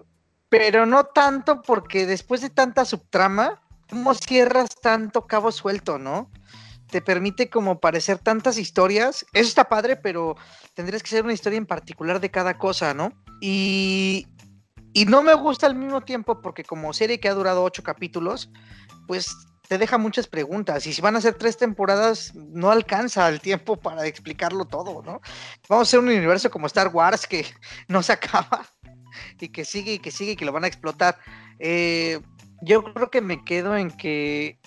[0.50, 6.30] pero no tanto porque después de tanta subtrama, ¿cómo cierras tanto cabo suelto, no?
[6.90, 9.26] Te permite como parecer tantas historias.
[9.34, 10.36] Eso está padre, pero
[10.74, 13.12] tendrías que ser una historia en particular de cada cosa, ¿no?
[13.42, 14.28] Y,
[14.94, 18.50] y no me gusta al mismo tiempo porque como serie que ha durado ocho capítulos,
[19.08, 19.36] pues
[19.70, 20.88] te deja muchas preguntas.
[20.88, 25.22] Y si van a ser tres temporadas, no alcanza el tiempo para explicarlo todo, ¿no?
[25.70, 27.46] Vamos a ser un universo como Star Wars que
[27.88, 28.66] no se acaba
[29.40, 31.20] y que sigue y que sigue y que lo van a explotar.
[31.60, 32.20] Eh,
[32.64, 34.60] yo creo que me quedo en que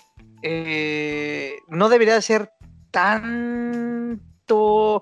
[0.43, 2.51] eh, no debería ser
[2.91, 5.01] tanto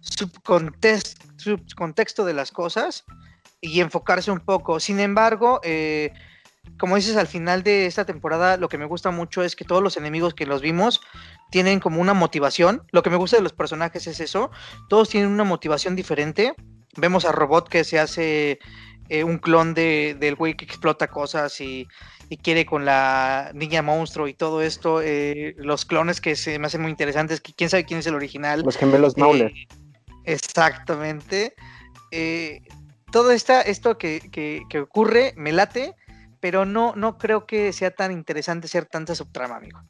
[0.00, 3.04] subcontexto, de las cosas
[3.60, 4.80] y enfocarse un poco.
[4.80, 6.12] Sin embargo, eh,
[6.78, 9.82] como dices al final de esta temporada, lo que me gusta mucho es que todos
[9.82, 11.00] los enemigos que los vimos
[11.50, 12.82] tienen como una motivación.
[12.90, 14.50] Lo que me gusta de los personajes es eso.
[14.88, 16.54] Todos tienen una motivación diferente.
[16.96, 18.58] Vemos a Robot que se hace
[19.10, 21.86] eh, un clon de, del güey que explota cosas y,
[22.30, 25.02] y quiere con la niña monstruo y todo esto.
[25.02, 28.14] eh, los clones que se me hacen muy interesantes, que quién sabe quién es el
[28.14, 28.62] original.
[28.64, 29.50] Los gemelos Mauler.
[29.50, 29.68] Eh,
[30.24, 31.54] exactamente.
[32.10, 32.62] Eh,
[33.12, 35.94] todo esta, esto que, que- que ocurre me late,
[36.40, 39.80] pero no, no creo que sea tan interesante ser tanta subtrama, amigo.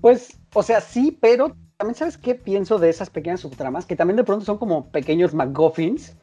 [0.00, 4.16] Pues, o sea, sí, pero también sabes qué pienso de esas pequeñas subtramas, que también
[4.16, 6.16] de pronto son como pequeños McGuffins,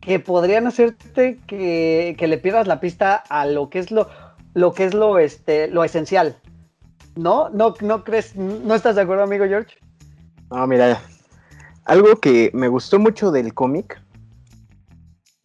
[0.00, 4.08] que podrían hacerte que, que le pierdas la pista a lo que es lo,
[4.54, 6.38] lo que es lo, este, lo esencial.
[7.16, 7.50] ¿No?
[7.50, 8.36] ¿No, no crees?
[8.36, 9.76] ¿No estás de acuerdo, amigo George?
[10.50, 11.00] No, mira,
[11.84, 14.00] algo que me gustó mucho del cómic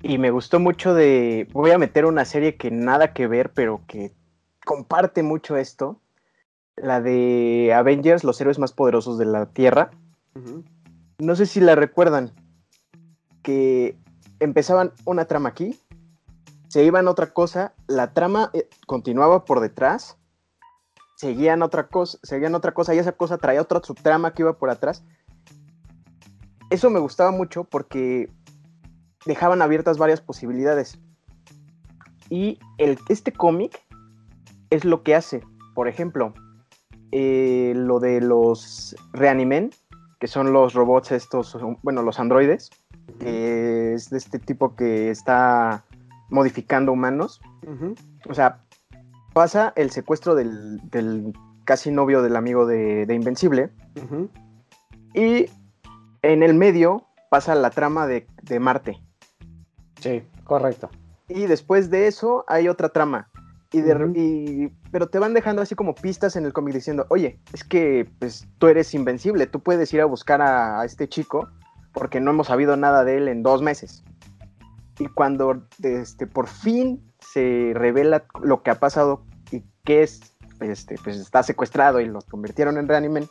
[0.01, 1.47] y me gustó mucho de...
[1.51, 4.13] Voy a meter una serie que nada que ver, pero que
[4.63, 5.99] comparte mucho esto.
[6.75, 9.91] La de Avengers, los héroes más poderosos de la Tierra.
[11.17, 12.31] No sé si la recuerdan,
[13.41, 13.97] que
[14.45, 15.79] empezaban una trama aquí,
[16.69, 20.17] se iban a otra cosa, la trama eh, continuaba por detrás,
[21.15, 24.69] seguían otra cosa, seguían otra cosa y esa cosa traía otra subtrama que iba por
[24.69, 25.03] atrás.
[26.69, 28.29] Eso me gustaba mucho porque
[29.25, 30.99] dejaban abiertas varias posibilidades.
[32.29, 33.85] Y el, este cómic
[34.69, 35.41] es lo que hace.
[35.75, 36.33] Por ejemplo,
[37.11, 39.71] eh, lo de los Reanimen,
[40.19, 42.71] que son los robots estos, bueno, los androides,
[43.19, 45.83] que es de este tipo que está
[46.29, 47.39] modificando humanos.
[48.29, 48.61] O sea,
[49.33, 51.33] pasa el secuestro del, del
[51.65, 53.71] casi novio del amigo de, de Invencible
[55.13, 55.45] y
[56.21, 59.01] en el medio pasa la trama de, de Marte.
[59.99, 60.89] Sí, correcto.
[61.27, 63.29] Y después de eso hay otra trama.
[63.71, 67.39] Y de, y- pero te van dejando así como pistas en el cómic diciendo, oye,
[67.51, 71.49] es que pues, tú eres invencible, tú puedes ir a buscar a, a este chico
[71.95, 74.03] porque no hemos sabido nada de él en dos meses.
[74.99, 80.95] Y cuando este, por fin se revela lo que ha pasado y que es, este,
[81.03, 83.27] pues está secuestrado y los convirtieron en reanimen,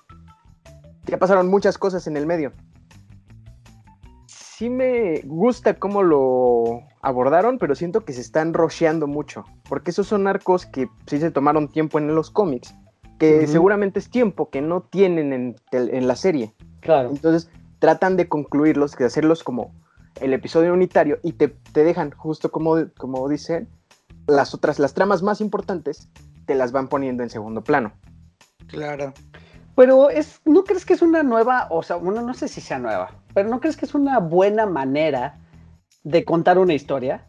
[1.06, 2.52] ya pasaron muchas cosas en el medio.
[4.26, 10.06] Sí me gusta cómo lo abordaron, pero siento que se están rocheando mucho, porque esos
[10.06, 12.74] son arcos que sí se tomaron tiempo en los cómics,
[13.18, 16.54] que seguramente es tiempo que no tienen en, en la serie.
[16.80, 17.10] Claro.
[17.10, 17.50] Entonces
[17.84, 19.74] tratan de concluirlos, de hacerlos como
[20.18, 23.68] el episodio unitario y te, te dejan, justo como, como dicen,
[24.26, 26.08] las otras, las tramas más importantes,
[26.46, 27.92] te las van poniendo en segundo plano.
[28.68, 29.12] Claro.
[29.76, 32.78] Pero es, ¿no crees que es una nueva, o sea, bueno, no sé si sea
[32.78, 35.38] nueva, pero ¿no crees que es una buena manera
[36.04, 37.26] de contar una historia?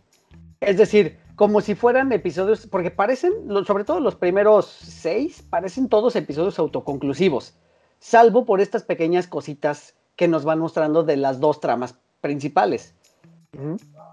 [0.61, 3.33] Es decir, como si fueran episodios, porque parecen,
[3.67, 7.57] sobre todo los primeros seis, parecen todos episodios autoconclusivos,
[7.99, 12.93] salvo por estas pequeñas cositas que nos van mostrando de las dos tramas principales.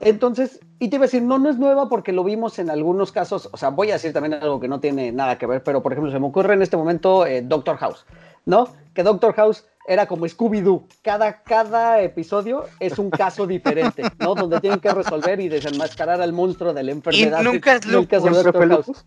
[0.00, 3.12] Entonces, y te iba a decir, no, no es nueva porque lo vimos en algunos
[3.12, 5.82] casos, o sea, voy a decir también algo que no tiene nada que ver, pero
[5.82, 8.04] por ejemplo, se me ocurre en este momento eh, Doctor House,
[8.44, 8.68] ¿no?
[8.94, 14.34] Que Doctor House era como Scooby-Doo, cada, cada episodio es un caso diferente, ¿no?
[14.36, 17.42] Donde tienen que resolver y desenmascarar al monstruo de la enfermedad.
[17.86, 18.26] nunca es.
[18.66, 19.04] Lupus?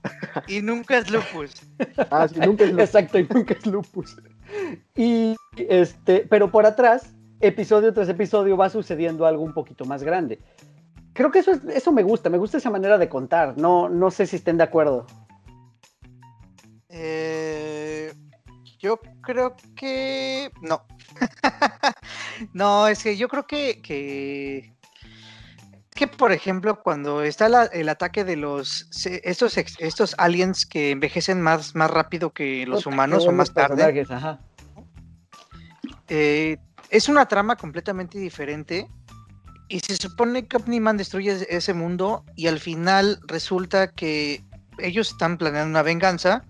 [0.48, 1.52] Y nunca es lupus.
[2.12, 2.84] Ah, sí, nunca es lupus.
[2.86, 4.18] Exacto, y nunca es lupus.
[4.96, 10.40] Y este, pero por atrás, episodio tras episodio va sucediendo algo un poquito más grande.
[11.14, 13.58] Creo que eso, es- eso me gusta, me gusta esa manera de contar.
[13.58, 15.06] No, no sé si estén de acuerdo.
[16.90, 18.14] Eh,
[18.80, 20.86] yo creo que no.
[22.54, 24.75] no, es que yo creo que, que,
[25.96, 28.88] que, por ejemplo, cuando está la- el ataque de los
[29.24, 34.40] estos estos aliens que envejecen más, más rápido que los humanos o más tarde, ajá.
[36.10, 36.58] eh,
[36.90, 38.88] es una trama completamente diferente.
[39.68, 44.44] Y se supone que Omniman destruye ese- mundo y al final resulta que
[44.78, 46.44] ellos están planeando una venganza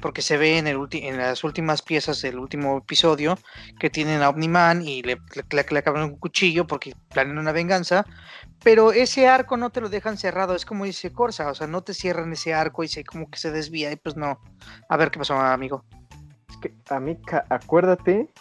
[0.00, 3.38] porque se ve en, el en las últimas piezas del último episodio
[3.80, 7.52] que tienen a Omniman y le, le, le- le acaban un cuchillo porque planean una
[7.52, 8.04] venganza,
[8.62, 11.82] pero ese arco no te lo dejan cerrado, es como dice Corsa, o sea, no
[11.82, 14.40] te cierran ese arco y se como que se desvía y pues no.
[14.88, 15.84] A ver qué pasó, amigo.
[16.50, 18.32] Es que, amiga, acuérdate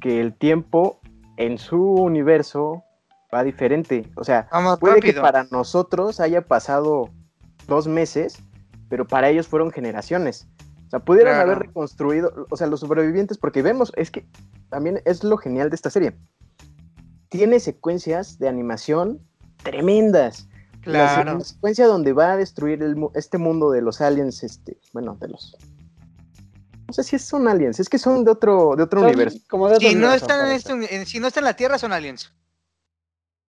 [0.00, 1.00] que el tiempo
[1.36, 2.84] en su universo
[3.34, 4.10] va diferente.
[4.16, 7.10] O sea, Vamos puede que para nosotros haya pasado
[7.66, 8.38] dos meses,
[8.88, 10.46] pero para ellos fueron generaciones.
[10.86, 11.50] O sea, pudieron Claro.
[11.50, 14.24] haber reconstruido, o sea, los sobrevivientes, porque vemos, es que
[14.68, 16.16] también es lo genial de esta serie.
[17.28, 19.20] Tiene secuencias de animación
[19.62, 20.48] tremendas.
[20.82, 21.38] Claro.
[21.38, 25.26] la secuencia donde va a destruir el este mundo de los aliens, este, bueno, de
[25.28, 25.56] los...
[26.86, 29.38] No sé si son aliens, es que son de otro, de otro Son universo.
[29.50, 31.78] Como de otro Si no, están en este en- si no está en la Tierra,
[31.78, 32.32] son aliens.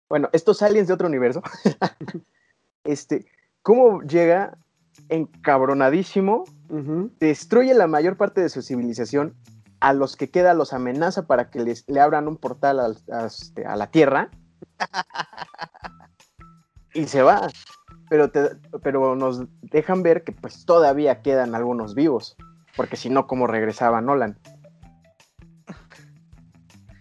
[0.08, 1.40] Bueno, estos aliens de otro universo,
[2.84, 3.26] este,
[3.62, 4.58] ¿cómo llega
[5.08, 6.44] encabronadísimo?
[7.20, 9.36] Destruye la mayor parte de su civilización,
[9.78, 13.26] a los que queda los amenaza para que les, le abran un portal al- a,
[13.26, 14.30] este, a la Tierra.
[16.94, 17.48] y se va.
[18.08, 22.36] Pero, te- pero nos dejan ver que pues todavía quedan algunos vivos,
[22.76, 24.38] porque si no, ¿cómo regresaba Nolan?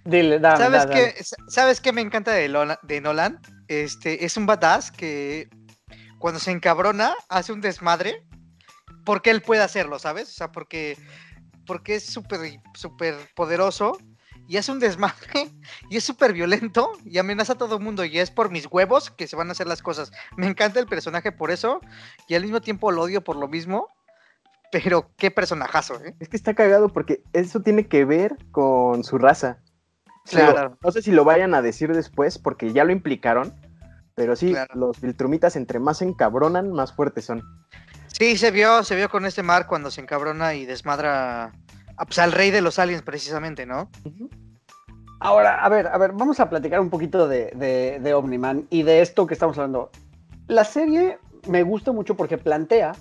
[0.05, 3.39] Dile, dame, ¿Sabes dame, qué, sa- ¿Sabes qué me encanta de, Lola- de Nolan?
[3.67, 5.49] Este, es un badass que
[6.17, 8.23] cuando se encabrona hace un desmadre
[9.05, 10.29] porque él puede hacerlo, ¿sabes?
[10.29, 10.97] O sea, porque,
[11.65, 13.97] porque es súper súper poderoso
[14.49, 15.51] y hace un desmadre
[15.89, 19.11] y es súper violento y amenaza a todo el mundo y es por mis huevos
[19.11, 20.11] que se van a hacer las cosas.
[20.35, 21.79] Me encanta el personaje por eso
[22.27, 23.87] y al mismo tiempo lo odio por lo mismo,
[24.71, 26.15] pero qué personajazo, ¿eh?
[26.19, 29.59] Es que está cagado porque eso tiene que ver con su raza.
[30.25, 30.77] Claro.
[30.83, 33.53] no sé si lo vayan a decir después porque ya lo implicaron.
[34.15, 34.73] Pero sí, Claro.
[34.75, 37.41] los Viltrumitas entre más se encabronan, más fuertes son.
[38.07, 41.53] Sí, se vio, se vio con este Mar cuando se encabrona y desmadra
[42.05, 43.89] pues, al rey de los aliens, precisamente, ¿no?
[45.19, 48.83] Ahora, a ver, a ver, vamos a platicar un poquito de, de, de Omniman y
[48.83, 49.91] de esto que estamos hablando.
[50.47, 52.93] La serie me gusta mucho porque plantea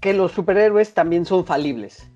[0.00, 2.08] que los superhéroes también son falibles.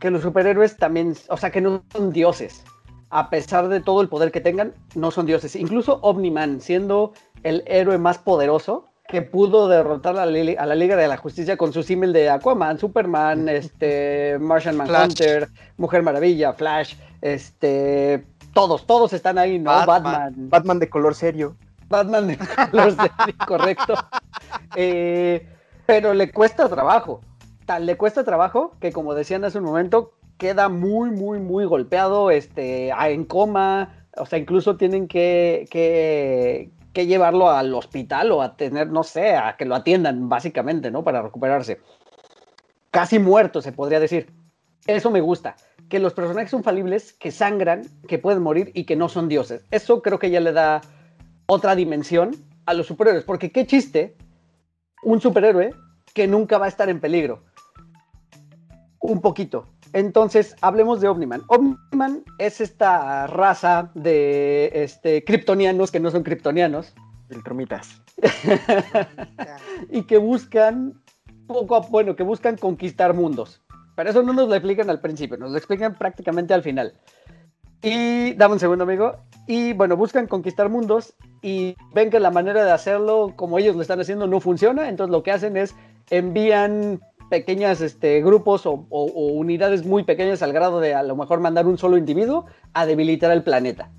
[0.00, 2.64] Que los superhéroes también, o sea, que no son dioses.
[3.10, 5.54] A pesar de todo el poder que tengan, no son dioses.
[5.54, 10.74] Incluso Omniman, siendo el héroe más poderoso, que pudo derrotar a la, Li- a la
[10.74, 14.76] Liga de la Justicia con su símil de Aquaman, Superman, este, Martian.
[14.76, 19.70] Manhunter, Mujer Maravilla, Flash, este, todos, todos están ahí, ¿no?
[19.70, 20.02] Batman.
[20.02, 21.56] Batman, Batman de color serio.
[21.88, 22.38] Batman de
[22.70, 23.94] color serio, correcto.
[24.74, 25.46] Eh,
[25.86, 27.20] pero le cuesta trabajo.
[27.64, 32.30] Tal le cuesta trabajo que, como decían hace un momento, queda muy, muy, muy golpeado,
[32.30, 34.04] este, en coma.
[34.16, 39.36] O sea, incluso tienen que, que, que llevarlo al hospital o a tener, no sé,
[39.36, 41.04] a que lo atiendan, básicamente, ¿no?
[41.04, 41.78] Para recuperarse.
[42.90, 44.32] Casi muerto, se podría decir.
[44.86, 45.56] Eso me gusta.
[45.90, 49.62] Que los personajes son falibles, que sangran, que pueden morir y que no son dioses.
[49.70, 50.80] Eso creo que ya le da
[51.44, 52.30] otra dimensión
[52.64, 53.24] a los superhéroes.
[53.24, 54.16] Porque qué chiste
[55.02, 55.74] un superhéroe
[56.14, 57.44] que nunca va a estar en peligro.
[59.00, 59.68] Un poquito.
[59.96, 61.40] Entonces, hablemos de Omniman.
[61.46, 66.92] Omniman es esta raza de este, kryptonianos que no son kryptonianos
[67.30, 68.02] Viltrumitas.
[69.90, 71.00] y que buscan
[71.46, 73.62] poco a bueno, que buscan conquistar mundos.
[73.94, 76.92] Pero eso no nos lo explican al principio, nos lo explican prácticamente al final.
[77.80, 79.16] Y dame un segundo, amigo.
[79.46, 83.80] Y bueno, buscan conquistar mundos y ven que la manera de hacerlo, como ellos lo
[83.80, 84.90] están haciendo, no funciona.
[84.90, 85.74] Entonces lo que hacen es
[86.10, 91.66] envían pequeñas este, grupos o, unidades muy pequeñas al grado de a lo mejor mandar
[91.66, 93.90] un solo individuo a debilitar el planeta.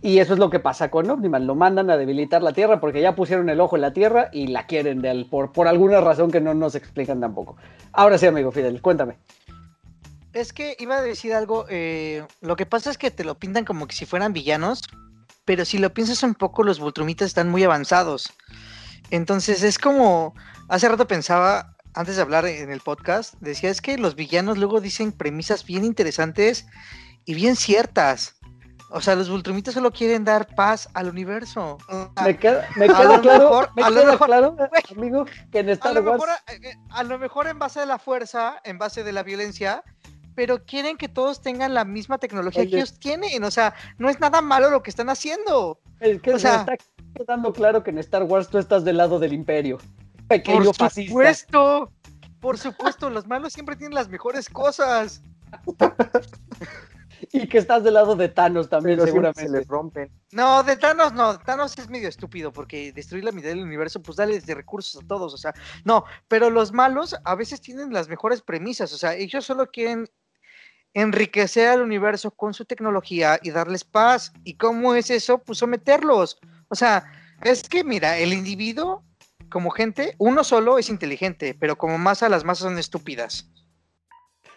[0.00, 1.46] Y eso es lo que pasa con Omniman.
[1.46, 4.46] Lo mandan a debilitar la Tierra porque ya pusieron el ojo en la Tierra y
[4.46, 7.56] la quieren por, por alguna razón que no nos explican tampoco.
[7.92, 9.16] Ahora sí, amigo Fidel, cuéntame.
[10.32, 13.64] Es que iba a decir algo, eh, lo que pasa es que te lo pintan
[13.64, 14.82] como que si fueran villanos,
[15.44, 18.32] pero si lo piensas un poco, los Voltrumitas están muy avanzados.
[19.10, 20.34] Entonces es como,
[20.68, 24.80] hace rato pensaba, antes de hablar en el podcast, decía, es que los villanos luego
[24.80, 26.66] dicen premisas bien interesantes
[27.24, 28.36] y bien ciertas.
[28.90, 31.76] O sea, los Ultramitas solo quieren dar paz al universo.
[31.88, 34.70] Sea, Me queda, me A queda claro, mejor- me a lo queda mejor- claro, güey,
[34.96, 36.28] amigo, que en a Star lo, Wars mejor,
[36.64, 39.82] eh, a lo mejor en base de la fuerza, en base de la violencia,
[40.36, 42.70] pero quieren que todos tengan la misma tecnología Oye.
[42.70, 43.42] que ellos tienen.
[43.42, 45.80] O sea, no es nada malo lo que están haciendo.
[46.00, 46.76] Es que O me sea- está
[47.16, 49.78] quedando claro que en Star Wars tú estás del lado del imperio.
[50.28, 51.10] Pequeño Por fascista.
[51.10, 51.92] supuesto,
[52.40, 55.22] por supuesto, los malos siempre tienen las mejores cosas.
[57.32, 59.58] Y que estás del lado de Thanos también, Pero siempre se seguramente.
[59.58, 60.10] les rompen.
[60.30, 64.16] No, de Thanos no, Thanos es medio estúpido porque destruir la mitad del universo, pues
[64.16, 65.52] dale de recursos a todos, o sea,
[65.84, 70.08] no, pero los malos a veces tienen las mejores premisas, o sea, ellos solo quieren
[70.94, 74.32] enriquecer al universo con su tecnología y darles paz.
[74.44, 75.38] ¿Y cómo es eso?
[75.38, 76.38] Pues someterlos.
[76.68, 77.04] O sea,
[77.42, 79.04] es que mira, el individuo
[79.50, 83.50] como gente, uno solo es inteligente, pero como masa, las masas son estúpidas.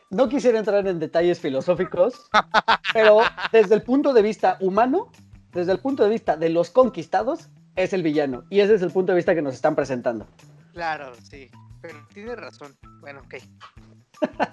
[0.09, 2.29] No quisiera entrar en detalles filosóficos,
[2.93, 3.19] pero
[3.51, 5.09] desde el punto de vista humano,
[5.53, 8.43] desde el punto de vista de los conquistados, es el villano.
[8.49, 10.27] Y ese es el punto de vista que nos están presentando.
[10.73, 11.49] Claro, sí,
[11.81, 12.75] pero tiene razón.
[12.99, 13.35] Bueno, ok.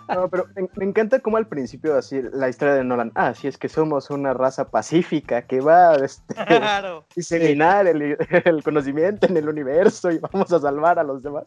[0.09, 3.13] No, pero me, me encanta como al principio así la historia de Nolan.
[3.15, 7.05] Ah, sí, es que somos una raza pacífica que va a este, Claro.
[7.15, 11.45] diseminar el, el conocimiento en el universo y vamos a salvar a los demás.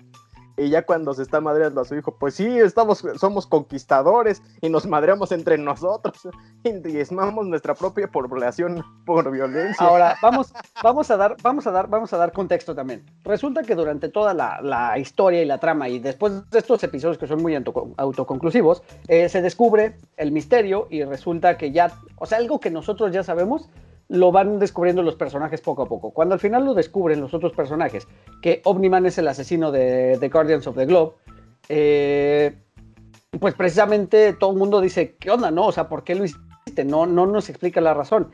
[0.57, 4.69] Y ya cuando se está madreando a su hijo, pues sí, estamos, somos conquistadores y
[4.69, 6.27] nos madreamos entre nosotros
[6.63, 9.85] y diezmamos nuestra propia población por violencia.
[9.85, 13.05] Ahora, vamos, vamos, a dar, vamos, a dar, vamos a dar contexto también.
[13.23, 17.17] Resulta que durante toda la, la historia y la trama, y después de estos episodios
[17.17, 22.25] que son muy auto- autoconclusivos, eh, se descubre el misterio y resulta que ya, o
[22.25, 23.69] sea, algo que nosotros ya sabemos,
[24.11, 26.11] lo van descubriendo los personajes poco a poco.
[26.11, 28.07] Cuando al final lo descubren los otros personajes,
[28.41, 31.13] que Omniman es el asesino de, de Guardians of the Globe,
[31.69, 32.57] eh,
[33.39, 35.67] pues precisamente todo el mundo dice, ¿qué onda, no?
[35.67, 36.83] O sea, ¿por qué lo hiciste?
[36.83, 38.31] No, no nos explica la razón.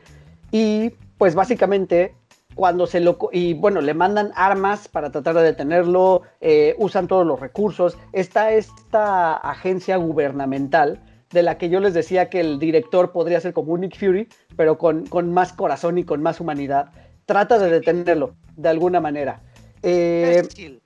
[0.50, 2.16] Y pues básicamente
[2.56, 3.16] cuando se lo...
[3.30, 7.96] Y bueno, le mandan armas para tratar de detenerlo, eh, usan todos los recursos.
[8.12, 11.00] Está esta agencia gubernamental
[11.30, 14.28] de la que yo les decía que el director podría ser como un Nick Fury,
[14.56, 16.90] pero con, con más corazón y con más humanidad.
[17.26, 19.42] Trata de detenerlo de alguna manera.
[19.82, 20.82] Eh, Cecil.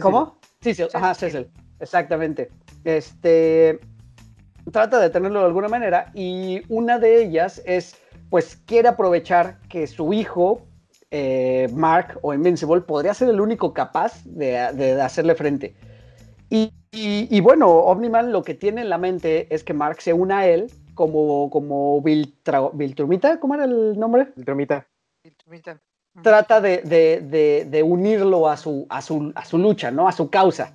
[0.00, 0.38] ¿Cómo?
[0.60, 1.48] Sí, sí, ajá, Cecil.
[1.80, 2.50] Exactamente.
[2.84, 3.80] Este
[4.70, 7.96] trata de tenerlo de alguna manera y una de ellas es,
[8.28, 10.66] pues, quiere aprovechar que su hijo,
[11.10, 15.74] eh, Mark o Invincible, podría ser el único capaz de, de hacerle frente.
[16.50, 20.12] Y, y- y bueno, Omniman lo que tiene en la mente es que Mark se
[20.12, 24.28] una a él como, como Viltra- Viltrumita, ¿cómo era el nombre?
[24.36, 24.86] El tromita.
[26.14, 30.08] Mira, trata de, de- de- de unirlo a su, a, su, a su lucha, ¿no?
[30.08, 30.72] A su causa.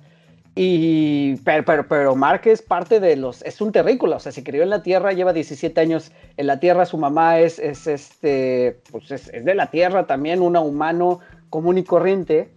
[0.58, 4.42] Y, pero, pero, pero Mark es parte de los, es un terrícola, o sea, se
[4.42, 8.80] crió en la Tierra, lleva 17 años en la Tierra, su mamá es, es este,
[8.90, 11.20] pues es, es de la Tierra también, una humano
[11.50, 12.48] común y corriente.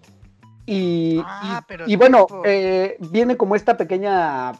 [0.71, 4.53] Y, Ah, y- y bueno, eh, viene como esta pequeña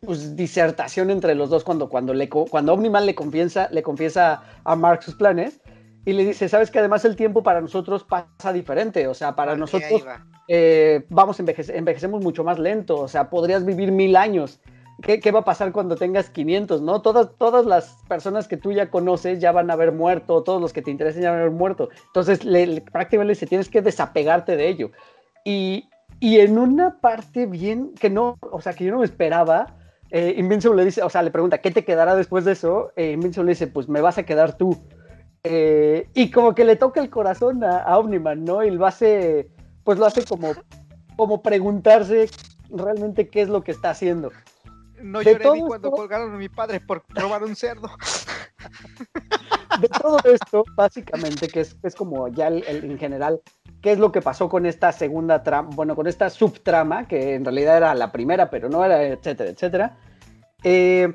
[0.00, 4.74] pues, disertación entre los dos cuando, cuando, le, cuando Omniman le confiesa, le confiesa a
[4.74, 5.60] Mark sus planes
[6.04, 9.54] y le dice, sabes que además el tiempo para nosotros pasa diferente, o sea, para
[9.54, 10.26] nosotros va.
[10.48, 14.58] eh, vamos, envejece- envejecemos mucho más lento, o sea, podrías vivir mil años.
[15.00, 17.00] ¿Qué, qué va a pasar cuando tengas 500, no?
[17.02, 20.72] Todas, todas las personas que tú ya conoces ya van a haber muerto, todos los
[20.72, 21.88] que te interesen ya van a haber muerto.
[22.06, 24.90] Entonces, le, le- prácticamente se tienes que desapegarte de ello.
[25.44, 25.88] Y,
[26.20, 29.76] y en una parte bien que no, o sea, que yo no me esperaba,
[30.10, 32.92] eh, Invincible le dice, o sea, le pregunta, ¿qué te quedará después de eso?
[32.96, 34.76] Eh, Invincible le dice, pues me vas a quedar tú.
[35.44, 38.62] Eh, y como que le toca el corazón a, a Omniman, ¿no?
[38.62, 39.50] Y lo hace,
[39.84, 40.52] pues lo hace como,
[41.16, 42.30] como preguntarse
[42.70, 44.30] realmente qué es lo que está haciendo.
[45.02, 47.90] No de lloré ni cuando esto- colgaron a mi padre por robar un cerdo.
[49.80, 53.40] De todo esto, básicamente, que es, es como ya el- en general,
[53.80, 57.44] qué es lo que pasó con esta segunda trama, bueno, con esta subtrama, que en
[57.44, 59.96] realidad era la primera, pero no era, etcétera, etcétera.
[60.62, 61.12] Eh,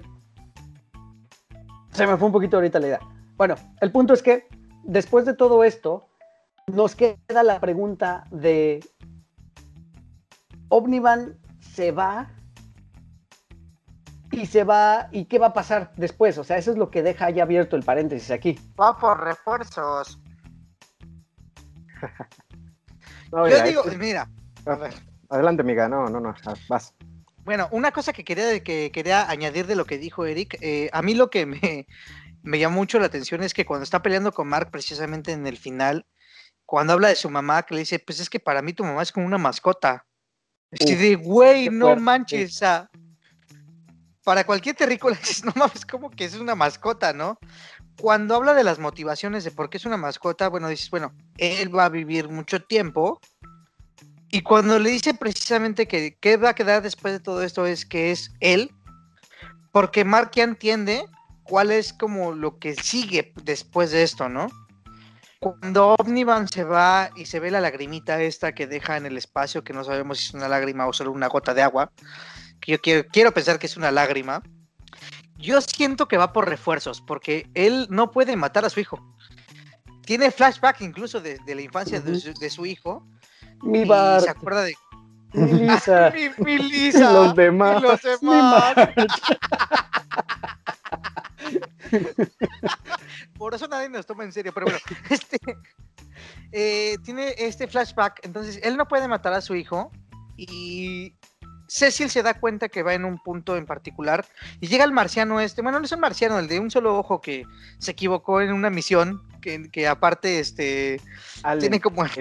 [1.91, 2.99] se me fue un poquito ahorita la idea.
[3.37, 4.47] Bueno, el punto es que
[4.83, 6.07] después de todo esto,
[6.67, 8.83] nos queda la pregunta de
[10.69, 12.29] Omniman se va
[14.37, 17.01] y se va y qué va a pasar después, o sea, eso es lo que
[17.03, 18.59] deja ya abierto el paréntesis aquí.
[18.79, 20.19] Va por refuerzos.
[23.31, 24.29] No, Yo digo, es- mira,
[24.65, 24.93] a ver.
[25.29, 25.89] Adelante, amiga.
[25.89, 26.33] No, no, no.
[26.45, 26.93] ah, Vas.
[27.43, 31.01] Bueno, una cosa que quería, que quería añadir de lo que dijo Eric, eh, a
[31.01, 31.87] mí lo que me,
[32.43, 35.57] me llamó mucho la atención es que cuando está peleando con Mark precisamente en el
[35.57, 36.05] final,
[36.65, 39.01] cuando habla de su mamá, que le dice, pues es que para mí tu mamá
[39.01, 40.05] es como una mascota.
[40.71, 42.89] Así de, güey, no manches, o sea,
[44.27, 47.39] para cualquier terrícola dices, no mames, como que es una mascota, ¿no?
[47.97, 51.73] cuando habla de las motivaciones de por qué es una mascota, bueno, dices, bueno, él
[51.73, 53.21] va a vivir mucho tiempo.
[54.29, 57.85] Y cuando le dice precisamente que qué va a quedar después de todo esto es
[57.85, 58.69] que es él,
[59.71, 61.05] porque Mark ya entiende
[61.43, 64.49] cuál es como lo que sigue después de esto, ¿no?
[65.39, 69.63] Cuando Omnivan se va y se ve la lagrimita esta que deja en el espacio,
[69.63, 71.91] que no sabemos si es una lágrima o solo una gota de agua,
[72.59, 74.41] que yo quiero, quiero pensar que es una lágrima,
[75.37, 78.99] yo siento que va por refuerzos, porque él no puede matar a su hijo.
[80.05, 83.05] Tiene flashback incluso de, de la infancia de, su, de, su, hijo.
[83.61, 84.23] Mi y Bart.
[84.23, 84.75] se acuerda de
[85.33, 86.11] Mi Lisa.
[86.15, 86.97] mi, mi Lisa.
[87.11, 87.81] Y los demás.
[87.81, 88.75] los demás.
[93.37, 94.79] Por eso nadie nos toma en serio, pero bueno,
[95.09, 95.37] este
[96.51, 99.91] eh, tiene este flashback, entonces él no puede matar a su hijo
[100.35, 101.15] y
[101.67, 104.25] Cecil se da cuenta que va en un punto en particular
[104.61, 107.19] y llega el marciano este, bueno, no es un marciano, el de un solo ojo
[107.21, 107.43] que
[107.77, 111.01] se equivocó en una misión, que, que aparte este
[111.59, 112.17] tiene como es,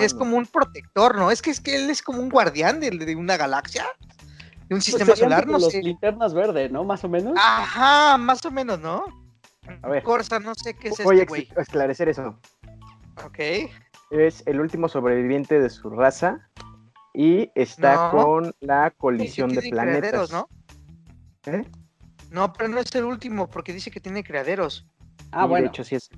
[0.00, 1.30] es como un protector, ¿no?
[1.30, 3.84] Es que es que él es como un guardián de, de una galaxia,
[4.68, 5.82] de un Pues sistema solar, no los sé.
[5.82, 6.84] linternas verde, ¿no?
[6.84, 7.34] Más o menos.
[7.38, 9.04] Ajá, más o menos, ¿no?
[9.82, 10.02] A ver.
[10.02, 11.42] Corsa, no sé qué es Voy a este güey.
[11.42, 12.38] ex- esclarecer eso.
[13.24, 13.38] Ok.
[14.10, 16.47] Es el último sobreviviente de su raza
[17.14, 18.24] y está No.
[18.24, 19.98] con la colisión de tiene planetas.
[20.00, 20.48] criaderos, ¿no?
[21.46, 21.64] ¿Eh?
[22.30, 24.86] No, pero no es el último, porque dice que tiene criaderos.
[25.32, 25.64] ah, Y bueno.
[25.64, 26.10] De hecho, sí es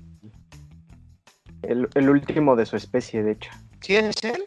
[1.61, 3.51] el, el último de su especie, de hecho.
[3.81, 4.43] ¿Sí es él?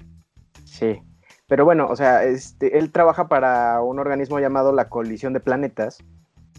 [0.64, 1.00] Sí.
[1.46, 5.98] Pero bueno, o sea, este, él trabaja para un organismo llamado la Colisión de Planetas,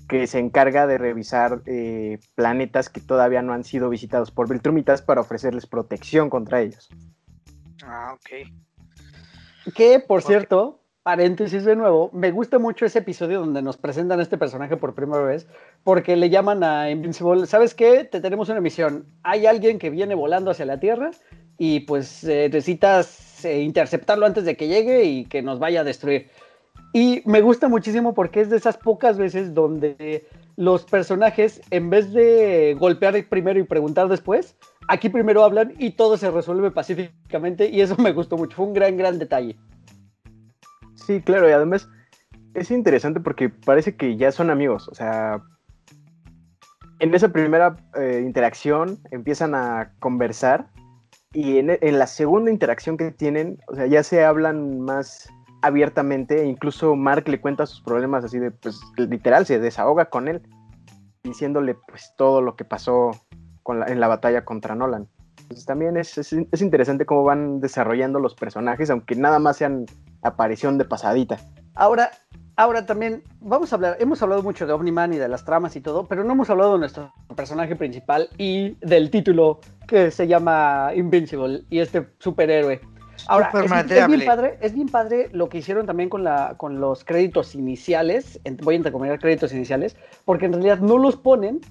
[0.07, 5.01] que se encarga de revisar eh, planetas que todavía no han sido visitados por Viltrumitas
[5.01, 6.89] para ofrecerles protección contra ellos.
[7.83, 8.47] Ah, ok.
[9.73, 14.23] Que, por cierto, paréntesis de nuevo, me gusta mucho ese episodio donde nos presentan a
[14.23, 15.47] este personaje por primera vez,
[15.83, 18.03] porque le llaman a Invincible, ¿sabes qué?
[18.03, 19.05] Te tenemos una misión.
[19.23, 21.11] Hay alguien que viene volando hacia la Tierra
[21.57, 25.83] y pues eh, necesitas eh, interceptarlo antes de que llegue y que nos vaya a
[25.83, 26.29] destruir.
[26.91, 32.13] Y me gusta muchísimo porque es de esas pocas veces donde los personajes, en vez
[32.13, 34.55] de golpear primero y preguntar después,
[34.87, 38.57] aquí primero hablan y todo se resuelve pacíficamente y eso me gustó mucho.
[38.57, 39.57] Fue un gran, gran detalle.
[40.95, 41.87] Sí, claro, y además
[42.53, 45.41] es interesante porque parece que ya son amigos, o sea,
[46.99, 50.69] en esa primera eh, interacción empiezan a conversar
[51.33, 55.29] y en, en la segunda interacción que tienen, o sea, ya se hablan más
[55.61, 60.27] abiertamente, e incluso Mark le cuenta sus problemas así de, pues, literal, se desahoga con
[60.27, 60.41] él,
[61.23, 63.11] diciéndole, pues, todo lo que pasó
[63.65, 65.07] con la- en la batalla contra Nolan.
[65.41, 69.85] Entonces también es, es, es interesante cómo van desarrollando los personajes, aunque nada más sean
[70.21, 71.39] aparición de pasadita.
[71.73, 72.11] Ahora,
[72.57, 75.81] ahora también vamos a hablar, hemos hablado mucho de Omniman y de las tramas y
[75.81, 80.91] todo, pero no hemos hablado de nuestro personaje principal y del título que se llama
[80.95, 82.81] Invincible y este superhéroe.
[83.27, 86.79] Ahora, es, es bien padre, es bien padre lo que hicieron también con, la, con
[86.79, 91.61] los créditos iniciales, en- voy a entrecomillar créditos iniciales, porque en realidad no los ponen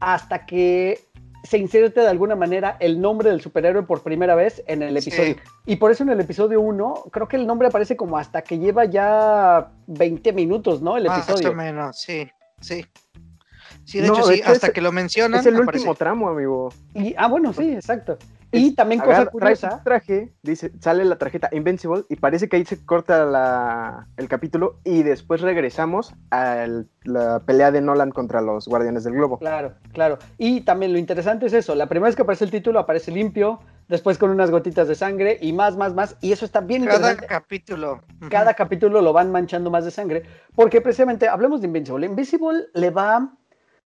[0.00, 1.00] hasta que
[1.44, 5.08] se inserte de alguna manera el nombre del superhéroe por primera vez en el Sí.
[5.10, 5.36] episodio.
[5.66, 8.58] Y por eso en el episodio 1, creo que el nombre aparece como hasta que
[8.58, 10.96] lleva ya 20 minutos, ¿no?
[10.96, 11.50] El Más episodio.
[11.50, 12.28] o menos, sí,
[12.60, 12.84] sí.
[13.84, 15.40] Sí, de No, hecho, sí, hasta es- que lo mencionan.
[15.40, 15.78] Es el aparece.
[15.78, 16.70] último tramo, amigo.
[16.94, 18.18] Y, ah, bueno, sí, exacto.
[18.50, 22.48] Y también cosa Agarra- trae su curiosa, traje, dice, sale la tarjeta Invincible y parece
[22.48, 26.66] que ahí se corta la- el capítulo y después regresamos a
[27.04, 29.38] la pelea de Nolan contra los Guardianes del Globo.
[29.38, 30.18] Claro, claro.
[30.38, 33.60] Y también lo interesante es eso, la primera vez que aparece el título aparece limpio,
[33.86, 36.16] después con unas gotitas de sangre y más, más, más.
[36.22, 37.26] Y eso está bien Cada interesante.
[37.26, 38.02] capítulo.
[38.20, 38.30] Ujú.
[38.30, 40.22] Cada capítulo lo van manchando más de sangre,
[40.54, 42.06] porque precisamente, hablemos de Invincible.
[42.06, 43.30] Invincible le va,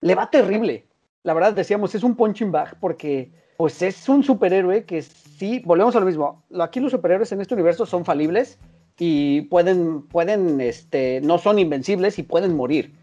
[0.01, 0.85] le va terrible.
[1.23, 5.93] La verdad, decíamos, es un punching bag porque pues es un superhéroe que sí, volvemos
[5.93, 6.45] a lo mismo.
[6.61, 8.57] Aquí los superhéroes en este universo son falibles
[8.97, 12.95] y pueden, pueden, este, no son invencibles y pueden morir.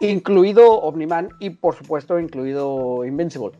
[0.00, 3.52] Incluido Omniman y por supuesto incluido Invincible.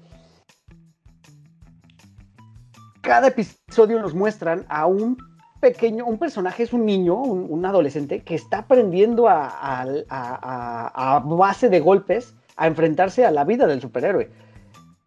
[3.03, 5.17] Cada episodio nos muestran a un
[5.61, 10.89] pequeño, un personaje es un niño, un, un adolescente que está aprendiendo a, a- a-
[10.89, 14.50] a- a base de golpes a enfrentarse a la vida del superhéroe.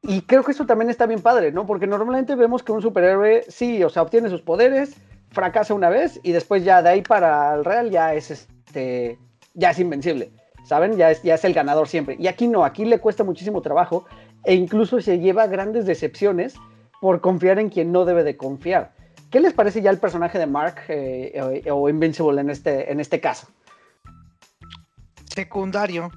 [0.05, 1.65] Y creo que eso también está bien padre, ¿no?
[1.65, 4.95] Porque normalmente vemos que un superhéroe, sí, o sea, obtiene sus poderes,
[5.31, 9.17] fracasa una vez y después ya de ahí para el real ya es este,
[9.53, 10.31] ya es invencible,
[10.65, 10.97] ¿saben?
[10.97, 12.17] Ya es, ya es el ganador siempre.
[12.19, 14.05] Y aquí no, aquí le cuesta muchísimo trabajo
[14.43, 16.55] e incluso se lleva grandes decepciones
[16.99, 18.91] por confiar en quien no debe de confiar.
[19.31, 22.99] ¿Qué les parece ya el personaje de Mark eh, o, o Invincible en este, en
[22.99, 23.47] este caso?
[25.33, 26.11] Secundario.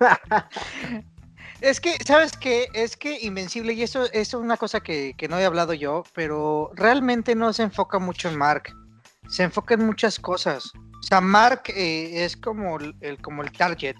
[1.60, 2.68] Es que, ¿sabes qué?
[2.74, 6.70] Es que Invencible, y eso, es una cosa que, que no he hablado yo, pero
[6.74, 8.74] realmente no se enfoca mucho en Mark.
[9.28, 10.72] Se enfoca en muchas cosas.
[10.74, 13.96] O sea, Mark eh, es como el, como el target,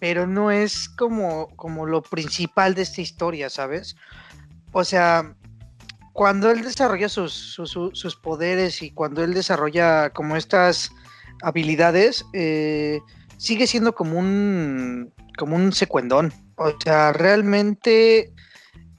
[0.00, 3.96] pero no es como, como lo principal de esta historia, ¿sabes?
[4.72, 5.34] O sea,
[6.12, 10.90] cuando él desarrolla sus, sus, sus poderes y cuando él desarrolla como estas
[11.42, 13.00] habilidades, eh,
[13.36, 16.32] sigue siendo como un, como un secuendón.
[16.56, 18.32] O sea, realmente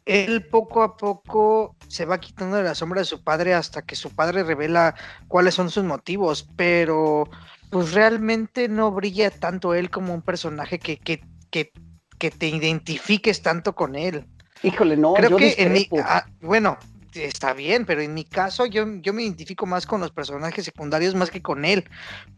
[0.05, 3.95] él poco a poco se va quitando de la sombra de su padre hasta que
[3.95, 4.95] su padre revela
[5.27, 7.29] cuáles son sus motivos, pero
[7.69, 11.71] pues realmente no brilla tanto él como un personaje que, que, que,
[12.17, 14.25] que te identifiques tanto con él.
[14.63, 16.77] Híjole, no, Creo yo que en mi, ah, bueno,
[17.13, 21.15] está bien, pero en mi caso yo, yo me identifico más con los personajes secundarios
[21.15, 21.85] más que con él,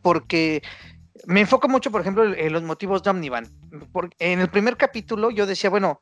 [0.02, 0.62] porque
[1.30, 3.48] me enfoco mucho, por ejemplo, en los motivos de Omnivan.
[4.18, 6.02] En el primer capítulo yo decía, bueno,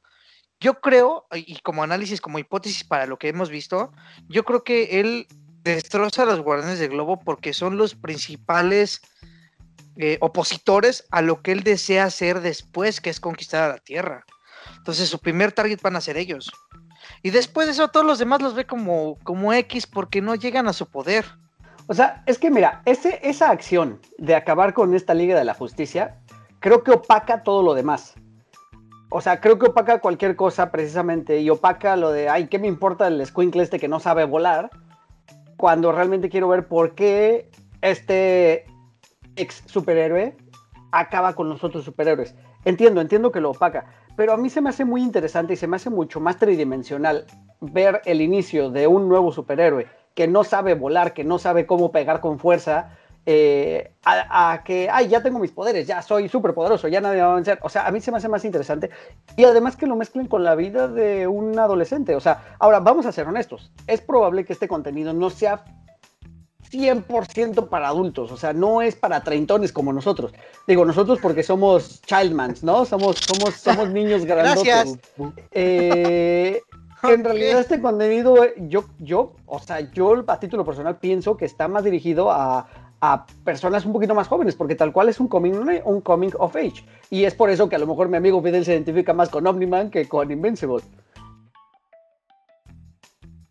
[0.61, 3.91] yo creo, y como análisis, como hipótesis para lo que hemos visto,
[4.29, 5.27] yo creo que él
[5.63, 9.01] destroza a los guardianes del globo porque son los principales
[9.97, 14.23] eh, opositores a lo que él desea hacer después, que es conquistar a la Tierra.
[14.77, 16.49] Entonces su primer target van a ser ellos.
[17.21, 20.69] Y después de eso todos los demás los ve como, como X porque no llegan
[20.69, 21.25] a su poder.
[21.87, 25.53] O sea, es que mira, ese, esa acción de acabar con esta Liga de la
[25.53, 26.19] Justicia,
[26.59, 28.15] creo que opaca todo lo demás.
[29.09, 32.67] O sea, creo que opaca cualquier cosa precisamente y opaca lo de, ay, ¿qué me
[32.67, 34.69] importa el squinkle este que no sabe volar?
[35.55, 37.49] Cuando realmente quiero ver por qué
[37.81, 38.65] este
[39.37, 40.35] ex superhéroe
[40.91, 42.35] acaba con los otros superhéroes.
[42.65, 43.85] Entiendo, entiendo que lo opaca,
[44.17, 47.25] pero a mí se me hace muy interesante y se me hace mucho más tridimensional
[47.61, 49.87] ver el inicio de un nuevo superhéroe
[50.17, 52.89] que no sabe volar, que no sabe cómo pegar con fuerza,
[53.27, 57.17] eh, a, a que, ay, ya tengo mis poderes, ya soy súper poderoso, ya nadie
[57.17, 57.59] me va a vencer.
[57.61, 58.89] O sea, a mí se me hace más interesante.
[59.35, 62.15] Y además que lo mezclen con la vida de un adolescente.
[62.15, 63.71] O sea, ahora vamos a ser honestos.
[63.85, 65.63] Es probable que este contenido no sea
[66.71, 70.33] 100% para adultos, o sea, no es para treintones como nosotros.
[70.65, 72.85] Digo, nosotros porque somos childmans, ¿no?
[72.85, 74.65] Somos, somos, somos niños grandotes.
[74.65, 74.99] Gracias.
[75.51, 76.59] Eh,
[77.03, 81.67] en realidad este contenido, yo, yo, o sea, yo a título personal pienso que está
[81.67, 82.67] más dirigido a,
[83.01, 85.53] a personas un poquito más jóvenes, porque tal cual es un coming,
[85.85, 86.83] un coming of age.
[87.09, 89.45] Y es por eso que a lo mejor mi amigo Fidel se identifica más con
[89.45, 90.83] Omniman que con Invincible.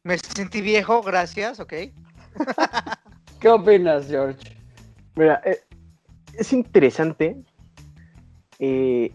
[0.03, 1.73] Me sentí viejo, gracias, ok.
[3.41, 4.57] ¿Qué opinas, George?
[5.15, 5.61] Mira, eh,
[6.35, 7.37] es interesante.
[8.59, 9.13] eh,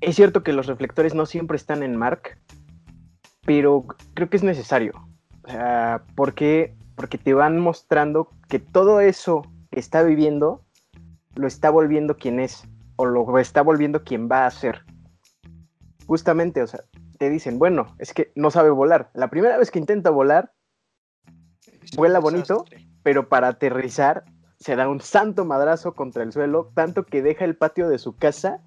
[0.00, 2.38] es cierto que los reflectores no siempre están en Mark,
[3.48, 4.92] pero creo que es necesario.
[5.42, 9.40] O sea, porque, porque te van mostrando que todo eso
[9.70, 10.66] que está viviendo
[11.34, 14.84] lo está volviendo quien es, o lo está volviendo quien va a ser.
[16.06, 16.84] Justamente, o sea,
[17.18, 19.10] te dicen, bueno, es que no sabe volar.
[19.14, 20.52] La primera vez que intenta volar,
[21.96, 22.66] Vuela bonito.
[23.02, 24.24] pero para aterrizar
[24.60, 28.14] se da un santo madrazo contra el suelo, tanto que deja el patio de su
[28.14, 28.60] casa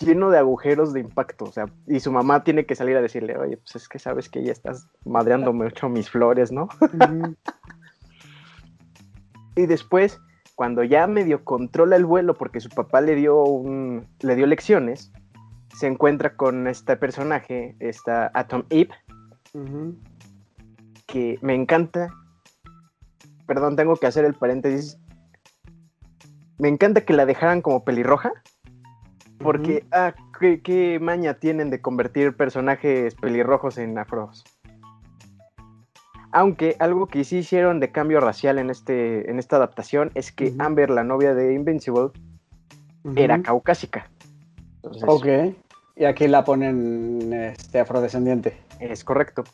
[0.00, 3.36] lleno de agujeros de impacto, o sea, y su mamá tiene que salir a decirle,
[3.36, 6.68] oye, pues es que sabes que ya estás madreando mucho mis flores, ¿no?
[9.56, 10.20] y después,
[10.54, 15.12] cuando ya medio controla el vuelo porque su papá le dio un, le dio lecciones,
[15.74, 18.90] se encuentra con este personaje, esta Atom Eve,
[21.06, 22.08] que me encanta.
[23.46, 24.98] Perdón, tengo que hacer el paréntesis.
[26.58, 28.32] Me encanta que la dejaran como pelirroja.
[29.42, 34.44] Porque, ah, qué, qué maña tienen de convertir personajes pelirrojos en afros.
[36.32, 40.54] Aunque algo que sí hicieron de cambio racial en, este, en esta adaptación es que.
[40.58, 42.10] Amber, la novia de Invincible,
[43.16, 44.10] era caucásica.
[44.76, 45.26] Entonces, Ok.
[45.96, 48.56] Y aquí la ponen este, afrodescendiente.
[48.80, 49.44] Es correcto.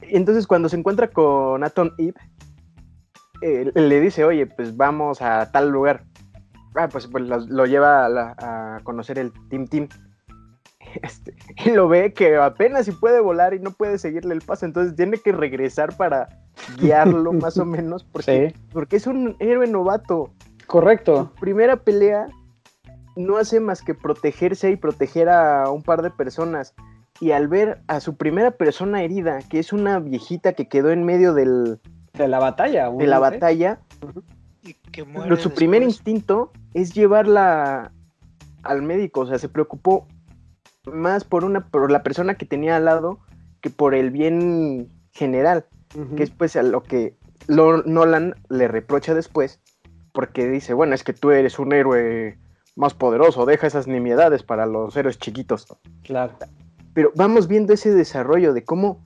[0.00, 2.14] Entonces cuando se encuentra con Atom Eve,
[3.42, 6.04] eh, le dice, oye, pues vamos a tal lugar.
[6.74, 9.88] Ah, pues, pues lo, lo lleva a, la- a conocer el Team Team.
[11.02, 14.66] Este, y lo ve que apenas si puede volar y no puede seguirle el paso,
[14.66, 16.28] entonces tiene que regresar para
[16.78, 18.60] guiarlo más o menos, porque, Sí.
[18.72, 20.32] porque es un héroe novato.
[20.66, 21.30] Correcto.
[21.34, 22.26] Su primera pelea
[23.16, 26.74] no hace más que protegerse y proteger a un par de personas.
[27.20, 31.04] Y al ver a su primera persona herida, que es una viejita que quedó en
[31.04, 31.80] medio del-
[32.12, 32.90] De la batalla.
[32.90, 33.78] de la batalla,
[34.92, 37.90] que muere pero su primer instinto es llevarla
[38.62, 39.20] al médico.
[39.22, 40.06] O sea, se preocupó
[40.84, 43.18] más por, una, por la persona que tenía al lado
[43.60, 45.64] que por el bien general.
[46.16, 47.14] Que es pues a lo que
[47.48, 49.60] Lo- Nolan le reprocha después,
[50.12, 52.38] porque dice, bueno, es que tú eres un héroe
[52.76, 55.66] más poderoso, deja esas nimiedades para los héroes chiquitos.
[56.02, 56.32] Claro.
[56.94, 59.04] Pero vamos viendo ese desarrollo de cómo,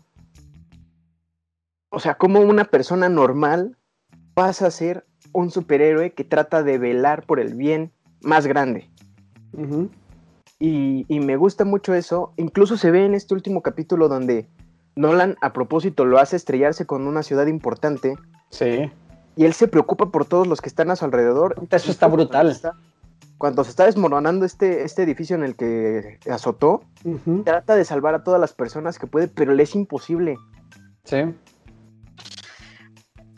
[1.91, 3.77] o sea, cómo una persona normal
[4.35, 5.07] pasa a ser
[5.37, 8.89] un superhéroe que trata de velar por el bien más grande.
[10.59, 12.33] Y, y me gusta mucho eso.
[12.37, 14.49] Incluso se ve en este último capítulo donde
[14.95, 18.17] Nolan a propósito lo hace estrellarse con una ciudad importante
[18.49, 18.91] Sí.
[19.37, 21.55] y él se preocupa por todos los que están a su alrededor.
[21.71, 22.31] Eso está brutal.
[22.47, 22.73] Cuando, está-
[23.37, 26.83] cuando se está desmoronando este, este edificio en el que azotó,
[27.45, 30.39] trata de salvar a todas las personas que puede, pero le es imposible.
[31.05, 31.19] Sí.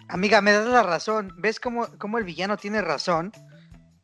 [0.09, 1.35] Amiga, me das la razón.
[1.37, 3.33] ¿Ves cómo, cómo el villano tiene razón?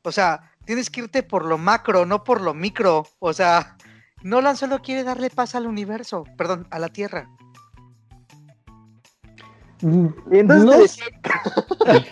[0.02, 3.06] O sea, tienes que irte por lo macro, no por lo micro.
[3.20, 3.76] O sea,
[4.22, 7.28] Nolan solo quiere darle paz al universo, perdón, a la Tierra.
[9.80, 10.98] Y entonces
[11.78, 11.84] No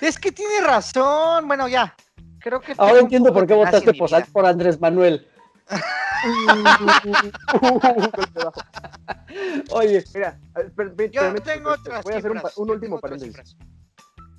[0.00, 1.46] Es que tiene razón.
[1.46, 1.94] Bueno, ya.
[2.40, 3.92] Creo que Ahora entiendo por qué votaste
[4.32, 5.26] por Andrés Manuel.
[9.70, 10.38] Oye, Mira,
[10.74, 13.56] per- per- Yo tengo otras voy a hacer un, último paréntesis.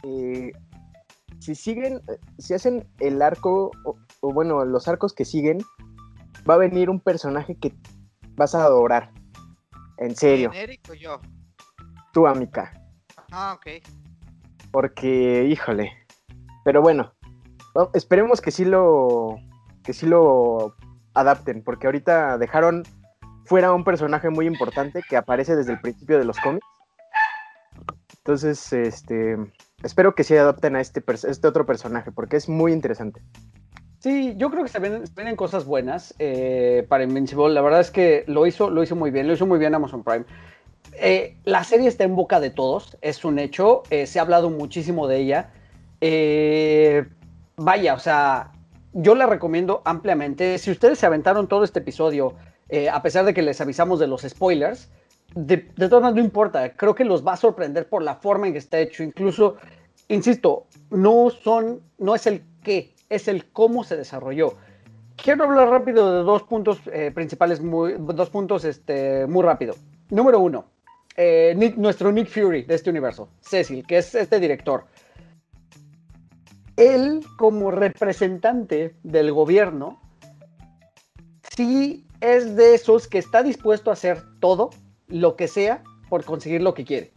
[0.04, 0.52] Eh,
[1.40, 2.02] si siguen,
[2.38, 5.60] si hacen el arco, o, o bueno, los arcos que siguen,
[6.50, 7.74] va a venir un personaje que
[8.36, 9.12] vas a adorar.
[9.98, 11.20] En serio, ¿Quién, Eric o yo?
[12.14, 12.74] tú, Amica.
[13.32, 13.68] Ah, ok.
[14.72, 15.92] Porque, híjole.
[16.64, 17.14] Pero bueno,
[17.78, 19.36] va- esperemos que sí lo.
[19.84, 20.76] que sí lo
[21.14, 21.64] adapten.
[21.64, 22.84] Porque ahorita dejaron
[23.46, 26.68] fuera un personaje muy importante que aparece desde el principio de los cómics.
[28.18, 29.38] Entonces, este.
[29.82, 33.22] Espero que sí adapten a este, este otro personaje, porque es muy interesante.
[34.00, 37.50] Sí, yo creo que se vienen, cosas buenas eh, para Invincible.
[37.50, 40.04] La verdad es que lo hizo, lo hizo muy bien, lo hizo muy bien Amazon
[40.04, 40.26] Prime.
[40.94, 44.50] Eh, la serie está en boca de todos, es un hecho, eh, se ha hablado
[44.50, 45.50] muchísimo de ella.
[47.58, 48.52] Vaya, o sea,
[48.94, 50.58] yo la recomiendo ampliamente.
[50.58, 52.36] Si ustedes se aventaron todo este episodio,
[52.70, 54.90] eh, a pesar de que les avisamos de los spoilers,
[55.36, 58.54] de, todas maneras no importa, creo que los va a sorprender por la forma en
[58.54, 59.04] que está hecho.
[59.04, 59.58] Incluso,
[60.08, 64.56] insisto, no son, no es el qué, es el cómo se desarrolló.
[65.22, 69.76] Quiero hablar rápido de dos puntos eh, principales, muy, dos puntos este, muy rápido.
[70.10, 70.66] Número uno,
[71.18, 74.86] eh, nuestro Nick Fury de este universo, Cecil, que es este director.
[76.80, 80.00] Él, como representante del gobierno,
[81.54, 84.70] sí es de esos que está dispuesto a hacer todo,
[85.08, 87.12] lo que sea, por conseguir lo que quiere.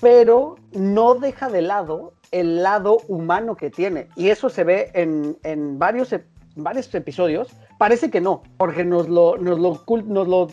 [0.00, 4.08] Pero no deja de lado el lado humano que tiene.
[4.16, 6.12] Y eso se ve en, en varios,
[6.56, 7.48] varios episodios.
[7.78, 10.48] Parece que no, porque nos lo, nos lo, nos lo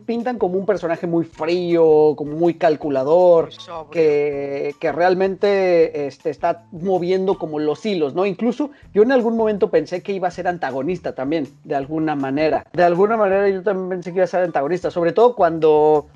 [0.00, 3.50] pintan como un personaje muy frío, como muy calculador
[3.90, 8.26] que, que realmente este, está moviendo como los hilos, ¿no?
[8.26, 12.66] Incluso yo en algún momento pensé que iba a ser antagonista también, de alguna manera.
[12.72, 16.06] De alguna manera yo también pensé que iba a ser antagonista, sobre todo cuando,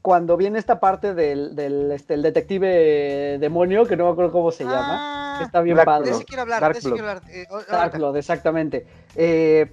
[0.00, 4.50] cuando viene esta parte del, del este, el detective demonio, que no me acuerdo cómo
[4.50, 6.10] se llama, que Ah, está bien Black de padre.
[6.10, 7.22] ese quiero hablar, Dark de ese quiero hablar.
[7.30, 8.86] eh, exactamente.
[9.16, 9.72] Eh,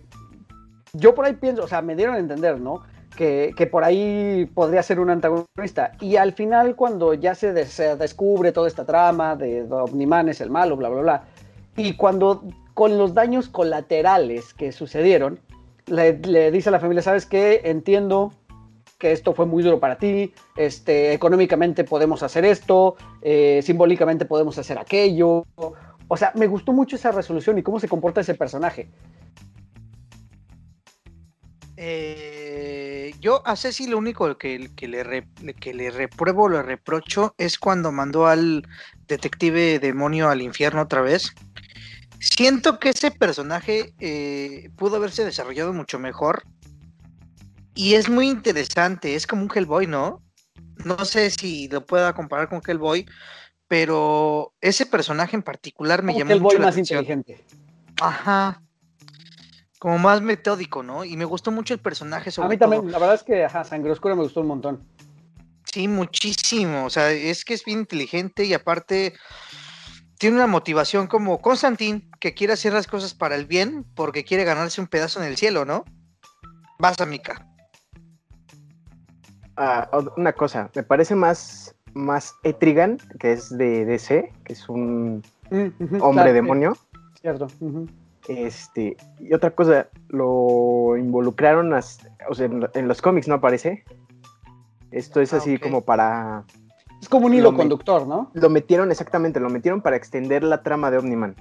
[0.93, 2.82] yo por ahí pienso, o sea, me dieron a entender, ¿no?
[3.20, 5.91] Que, por ahí podría ser un antagonista.
[5.99, 10.39] Y al final, cuando ya se, des- se descubre toda esta trama de Omniman es
[10.39, 11.24] el malo, bla, bla, bla,
[11.76, 15.38] y cuando con los daños colaterales que sucedieron,
[15.88, 17.59] le, le dice a la familia, ¿sabes qué?
[17.65, 18.32] Entiendo
[18.97, 24.57] que esto fue muy duro para ti, este, económicamente podemos hacer esto, eh, simbólicamente podemos
[24.57, 25.43] hacer aquello.
[26.07, 28.88] O sea, me gustó mucho esa resolución y cómo se comporta ese personaje.
[31.76, 32.39] Eh,
[33.20, 35.28] yo a Ceci lo único que, que le re-
[35.59, 38.67] que le repruebo, le reprocho, es cuando mandó al
[39.07, 41.34] detective demonio al infierno otra vez.
[42.20, 46.43] Siento que ese personaje eh, pudo haberse desarrollado mucho mejor.
[47.76, 50.22] Y es muy interesante, es como un Hellboy, ¿no?
[50.84, 53.05] No sé si lo pueda comparar con Hellboy,
[53.67, 56.99] pero ese personaje en particular me Como llamó que el boy mucho la más atención.
[57.05, 57.45] inteligente.
[58.01, 58.61] Ajá.
[59.80, 61.05] Como más metódico, ¿no?
[61.05, 62.69] Y me gustó mucho el personaje sobre A mí todo.
[62.69, 64.84] también, la verdad es que ajá, Sangre Oscura me gustó un montón.
[65.71, 66.86] Sí, muchísimo.
[66.86, 69.13] O sea, es que es bien inteligente y aparte
[70.17, 74.43] tiene una motivación como Constantin, que quiere hacer las cosas para el bien porque quiere
[74.43, 75.86] ganarse un pedazo en el cielo, ¿no?
[76.77, 77.45] Vas, Mika.
[79.55, 85.23] Ah, una cosa, me parece más, más Etrigan, que es de DC, que es un
[85.51, 85.67] Mm,
[86.01, 86.75] hombre claro, demonio.
[86.75, 87.47] sí, Cierto.
[87.59, 87.88] ujú.
[88.30, 93.36] Este, y otra cosa, lo involucraron, as- o sea, en, lo- en los cómics no
[93.36, 93.84] aparece.
[94.91, 96.45] Esto es Ah, así como para...
[97.01, 98.30] Es como un Lo hilo conductor, ¿no?
[98.34, 101.36] Lo metieron exactamente, lo metieron para extender la trama de Omniman.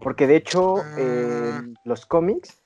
[0.00, 0.94] Porque de hecho, Ah.
[0.98, 2.62] en los cómics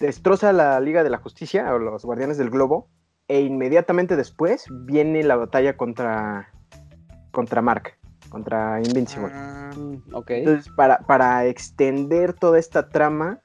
[0.00, 2.88] destroza la Liga de la Justicia o los Guardianes del Globo.
[3.28, 6.50] E inmediatamente después viene la batalla contra,
[7.30, 7.94] contra Mark,
[8.32, 9.30] contra Invincible.
[9.32, 10.30] Ah, Mm, ok.
[10.30, 13.40] Entonces, para, para extender toda esta trama,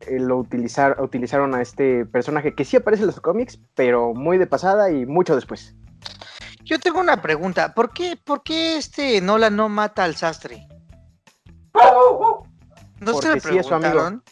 [0.00, 4.38] eh, lo utilizar, utilizaron a este personaje que sí aparece en los cómics, pero muy
[4.38, 5.74] de pasada y mucho después.
[6.64, 7.74] Yo tengo una pregunta.
[7.74, 10.66] ¿Por qué, por qué este Nolan no mata al sastre?
[11.74, 12.46] ¿No
[13.06, 14.22] se Porque le sí es su amigo.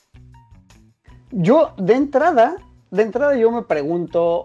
[1.33, 2.57] Yo, de entrada,
[2.91, 4.45] de entrada yo me pregunto,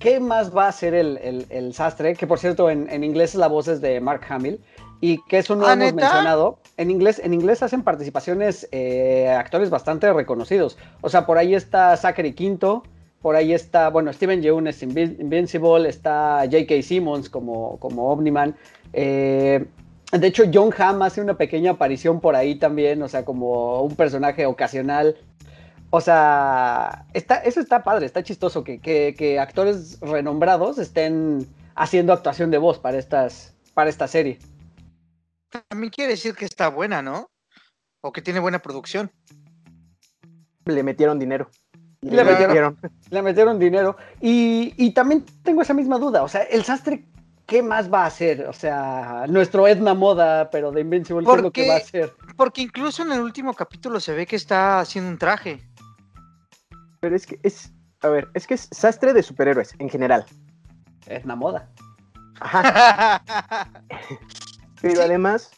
[0.00, 2.14] ¿qué más va a hacer el, el- el sastre?
[2.16, 4.58] Que por cierto, en, en inglés la voz es de Mark Hamill.
[5.02, 6.06] Y que eso no ¿Ah, lo hemos neta?
[6.08, 6.58] mencionado.
[6.76, 10.76] En inglés, en inglés hacen participaciones eh, actores bastante reconocidos.
[11.00, 12.82] O sea, por ahí está Zachary Quinto,
[13.22, 16.82] por ahí está, bueno, Steven Yeun es Invin- Invincible, está J.K.
[16.82, 18.56] Simmons como, como Omniman.
[18.92, 19.64] eh,
[20.12, 23.94] de hecho, John Hamm hace una pequeña aparición por ahí también, o sea, como un
[23.94, 25.16] personaje ocasional.
[25.90, 32.12] O sea, está, eso está padre, está chistoso que, que- que actores renombrados estén haciendo
[32.12, 34.38] actuación de voz para, estas, para esta serie.
[35.68, 37.28] También quiere decir que está buena, ¿no?
[38.02, 39.10] O que tiene buena producción.
[40.64, 41.50] Le metieron dinero.
[42.02, 42.78] Le le metieron- metieron.
[43.10, 43.96] Le metieron dinero.
[44.20, 46.22] Y, y también tengo esa misma duda.
[46.22, 47.04] O sea, el sastre,
[47.46, 48.46] ¿qué más va a hacer?
[48.46, 51.78] O sea, nuestro Edna Moda, pero de Invincible, ¿qué es lo que Porque- va a
[51.78, 52.12] hacer?
[52.36, 55.60] Porque incluso en el último capítulo se ve que está haciendo un traje.
[57.00, 57.72] Pero es que es,
[58.02, 60.24] a ver, es que es sastre de superhéroes en general.
[61.06, 61.68] Edna Moda.
[62.40, 63.22] Ajá.
[64.82, 65.50] Pero además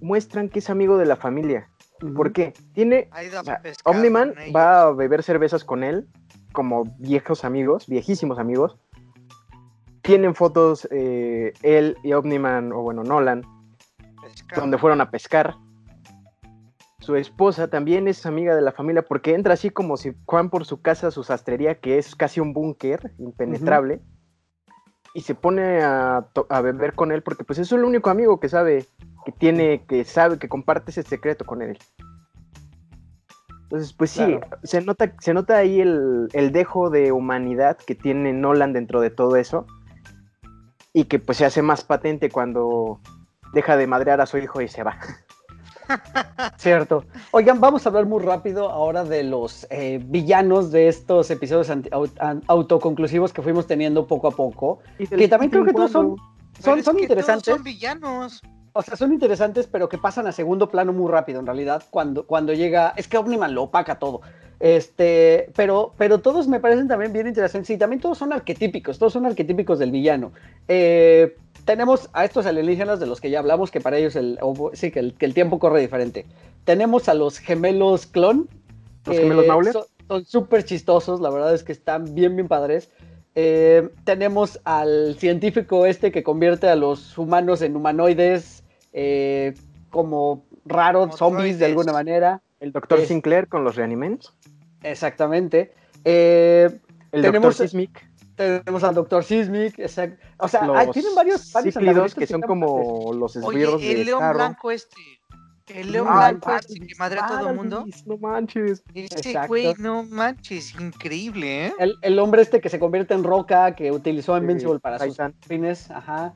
[0.00, 1.68] muestran que es amigo de la familia.
[2.14, 2.54] ¿Por qué?
[2.74, 6.06] Tiene, o sea, Omniman va a beber cervezas con él,
[6.52, 8.78] como viejos amigos, viejísimos amigos.
[10.02, 13.42] Tienen fotos eh, él y Omniman, o bueno, Nolan,
[14.22, 14.60] Pescar.
[14.60, 15.56] donde fueron a pescar.
[17.08, 20.66] Su esposa también es amiga de la familia porque entra así como si Juan por
[20.66, 24.02] su casa, su sastrería, que es casi un búnker impenetrable,
[25.14, 26.28] y se pone a,
[26.62, 28.84] beber con él porque pues es el único amigo que sabe,
[29.24, 31.78] que tiene, que sabe, que comparte ese secreto con él.
[33.62, 38.34] Entonces, pues sí, se nota, se nota ahí el, el dejo de humanidad que tiene
[38.34, 39.64] Nolan dentro de todo eso
[40.92, 43.00] y que pues se hace más patente cuando
[43.54, 44.98] deja de madrear a su hijo y se va.
[46.56, 47.04] Cierto.
[47.30, 51.70] Oigan, vamos a hablar muy rápido ahora de los eh, villanos de estos episodios
[52.46, 54.80] autoconclusivos que fuimos teniendo poco a poco.
[54.98, 56.16] Que también creo que todos son,
[56.60, 57.54] son, es son que todos interesantes.
[57.54, 58.42] Son villanos.
[58.72, 62.26] O sea, son interesantes, pero que pasan a segundo plano muy rápido, en realidad, cuando,
[62.26, 62.92] cuando llega.
[62.96, 64.20] Es que Omniman lo opaca todo.
[64.60, 67.70] Este, pero, pero todos me parecen también bien interesantes.
[67.70, 70.32] Y también todos son arquetípicos, todos son arquetípicos del villano.
[70.68, 71.36] Eh,
[71.68, 74.90] tenemos a estos alienígenas de los que ya hablamos, que para ellos el, o- sí,
[74.90, 76.24] que el, que el tiempo corre diferente.
[76.64, 78.48] Tenemos a los gemelos clon.
[79.04, 79.74] ¿Los gemelos Mauler?
[80.08, 82.88] Son súper chistosos, la verdad es que están bien, bien padres.
[83.34, 88.64] Eh, tenemos al científico este que convierte a los humanos en humanoides
[88.94, 89.52] eh,
[89.90, 92.40] como raros, Como zombies de alguna manera.
[92.60, 94.32] El doctor Es- Sinclair con los Reaniments.
[94.82, 95.72] Exactamente.
[96.06, 96.70] Eh,
[97.12, 98.07] El Tenemos- doctor Sismic.
[98.38, 99.78] Tenemos al doctor Sismic.
[99.84, 99.88] O
[100.48, 104.38] sea, los tienen varios, varios que son como los Oye, esbirros el de león Starro.
[104.38, 104.96] blanco este.
[105.68, 107.84] El león blanco este que madre a todo el mundo.
[108.06, 108.82] No manches.
[108.94, 109.48] Ese Exacto.
[109.48, 111.72] güey, no manches, increíble, ¿eh?
[111.78, 114.98] El, el hombre este que se convierte en roca, que utilizó a Invincible Sí, para
[114.98, 115.34] sus Titan.
[115.46, 115.90] fines.
[115.90, 116.32] Ajá.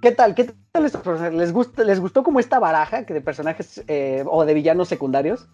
[0.00, 0.34] ¿Qué tal?
[0.34, 1.36] ¿Qué tal estos personajes?
[1.36, 5.48] ¿Les, gusta, ¿Les gustó como esta baraja que de personajes eh, o de villanos secundarios?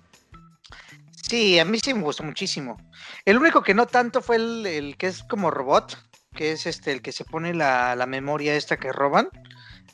[1.28, 2.76] Sí, a mí sí me gustó muchísimo.
[3.24, 5.96] El único que no tanto fue el, que es como robot,
[6.34, 9.28] que es este el que se pone la, memoria esta que roban.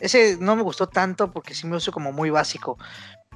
[0.01, 2.79] Ese no me gustó tanto porque sí me hizo como muy básico.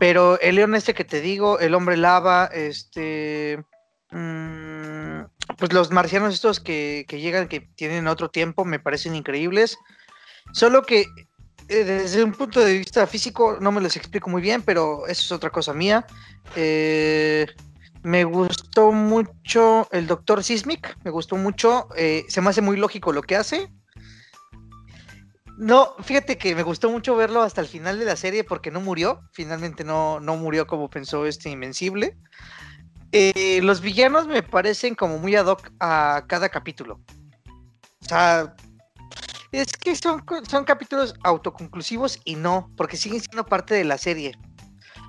[0.01, 3.65] Pero el león este que te digo, el hombre lava, este...
[4.11, 5.21] mm,
[5.57, 9.79] pues los marcianos estos que, que llegan, que tienen otro tiempo, me parecen increíbles.
[10.53, 11.03] Solo que
[11.69, 15.23] eh, desde un punto de vista físico no me los explico muy bien, pero eso
[15.23, 16.05] es otra cosa mía.
[16.57, 17.47] Eh,
[18.05, 23.13] me gustó mucho el Doctor Sismic, me gustó mucho, eh, se me hace muy lógico
[23.13, 23.73] lo que hace.
[25.57, 28.83] No, fíjate que me gustó mucho verlo hasta el final de la serie porque no
[28.83, 32.19] murió, finalmente no, no murió como pensó este Invencible.
[33.13, 37.01] Eh, los villanos me parecen como muy ad hoc a cada capítulo.
[38.03, 38.55] O sea,
[39.51, 44.37] es que son, son capítulos autoconclusivos y no, porque siguen siendo parte de la serie.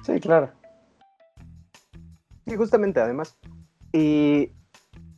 [0.06, 0.54] Sí, claro.
[2.48, 3.38] Sí, justamente, además.
[3.92, 4.52] Y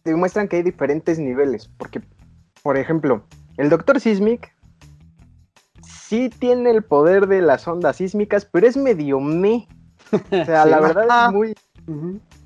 [0.03, 1.69] te muestran que hay diferentes niveles.
[1.77, 2.01] Porque,
[2.63, 3.23] por ejemplo,
[3.57, 4.53] el doctor Sismic
[5.83, 9.67] sí tiene el poder de las ondas sísmicas, pero es medio me.
[10.13, 10.69] O sea, Sí.
[10.69, 11.25] la verdad Ajá.
[11.27, 11.55] es muy.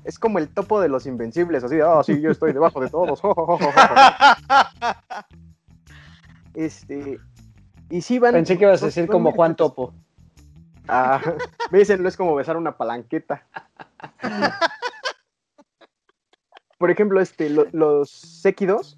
[0.04, 3.20] Es como el topo de los invencibles, así oh, sí, yo estoy debajo de todos.
[6.54, 7.20] este.
[7.90, 8.34] Y sí van.
[8.34, 9.54] Pensé que ibas a decir como Juan.
[9.54, 9.94] Topo.
[10.88, 11.20] Ah,
[11.70, 13.46] me dicen, no es como besar una palanqueta.
[16.78, 18.96] Por ejemplo, este, lo- los séquidos,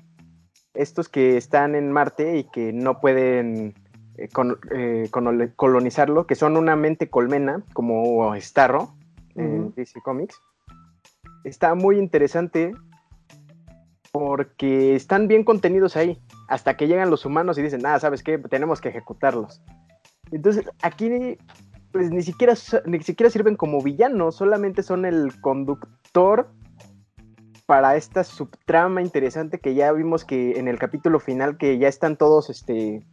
[0.75, 3.75] estos que están en Marte y que no pueden
[4.17, 5.11] eh, con- eh,
[5.57, 8.95] colonizarlo, que son una mente colmena, como Starro
[9.35, 9.75] en.
[9.75, 10.41] DC Comics.
[11.43, 12.73] Está muy interesante
[14.13, 18.39] porque están bien contenidos ahí, hasta que llegan los humanos y dicen, nada, ¿sabes qué?
[18.39, 19.61] Tenemos que ejecutarlos.
[20.31, 21.37] Entonces, aquí
[21.95, 22.55] pues ni siquiera,
[22.87, 26.49] ni siquiera sirven como villanos, solamente son el conductor
[27.67, 32.17] para esta subtrama interesante que ya vimos que en el capítulo final que ya están
[32.17, 33.07] todos, este,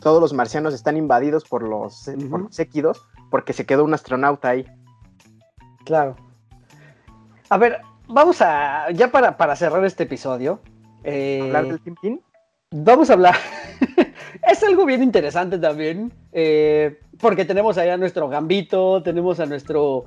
[0.00, 2.28] todos los marcianos están invadidos por los, Ujú.
[2.28, 4.66] por los séquidos, porque se quedó un astronauta ahí.
[5.84, 6.16] Claro.
[7.50, 8.90] A ver, vamos a.
[8.90, 10.58] Ya para, para cerrar este episodio.
[11.04, 12.20] eh, Hablar del Tintín.
[12.72, 13.36] Vamos a hablar.
[14.46, 16.12] Es algo bien interesante también.
[16.32, 20.04] eh, porque tenemos ahí a nuestro Gambito, tenemos a nuestro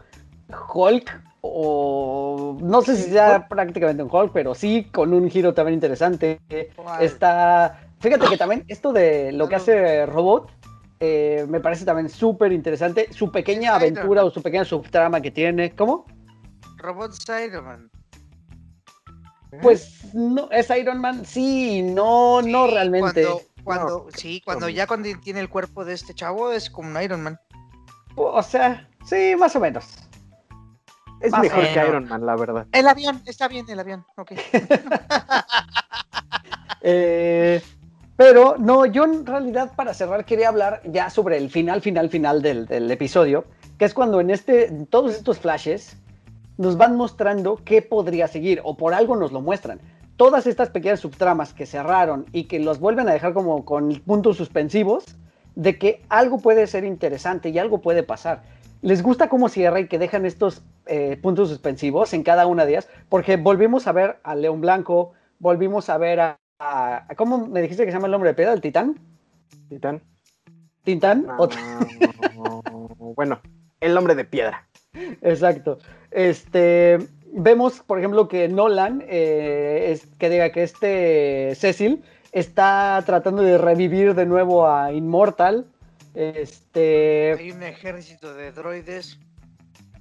[0.73, 1.23] Hulk.
[1.41, 6.41] O no sé si sea prácticamente un Hulk, pero sí con un giro también interesante.
[6.99, 7.79] Está.
[7.99, 10.51] Fíjate que también esto de lo que hace Robot.
[10.99, 13.07] eh, me parece también súper interesante.
[13.13, 15.71] Su pequeña aventura o su pequeña subtrama que tiene.
[15.75, 16.05] ¿Cómo?
[16.77, 17.89] Robot Spider-Man.
[19.61, 23.23] Pues no, es Iron Man, sí, no, no realmente.
[23.23, 27.01] Cuando, cuando, sí, cuando ya cuando tiene el cuerpo de este chavo es como un
[27.01, 27.39] Iron Man.
[28.15, 29.85] O sea, sí, más o menos.
[31.19, 31.87] Es Más mejor que.
[31.87, 32.67] Iron Man, la verdad.
[32.71, 34.31] El avión, está bien el avión, ok.
[36.89, 37.61] Eh,
[38.15, 42.41] pero no, yo en realidad para cerrar quería hablar ya sobre el final, final, final
[42.41, 43.45] del, del episodio,
[43.77, 45.97] que es cuando en este, en todos estos flashes
[46.57, 49.81] nos van mostrando qué podría seguir, o por algo nos lo muestran.
[50.17, 54.37] Todas estas pequeñas subtramas que cerraron y que los vuelven a dejar como con puntos
[54.37, 55.05] suspensivos
[55.55, 58.41] de que algo puede ser interesante y algo puede pasar.
[58.81, 62.71] ¿Les gusta cómo cierra y que dejan estos eh, puntos suspensivos en cada una de
[62.73, 62.89] ellas?
[63.09, 67.61] Porque volvimos a ver a León Blanco, volvimos a ver a, a- a- ¿Cómo me
[67.61, 68.53] dijiste que se llama el nombre de piedra?
[68.53, 68.99] ¿El Titán?
[69.69, 70.01] Titán.
[70.83, 71.27] ¿Tintán?
[73.15, 73.39] Bueno,
[73.79, 74.67] el hombre de piedra.
[75.21, 75.79] Exacto.
[76.11, 76.97] Este,
[77.37, 83.57] vemos, por ejemplo, que Nolan, eh, es- que diga que este Cecil está tratando de
[83.57, 85.65] revivir de nuevo a Immortal.
[86.13, 89.19] Este, Hay un ejército de droides.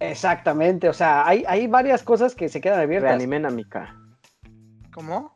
[0.01, 3.11] exactamente, o sea, hay, hay varias cosas que se quedan abiertas.
[3.11, 3.95] Reanimen a Mika.
[4.93, 5.35] ¿Cómo?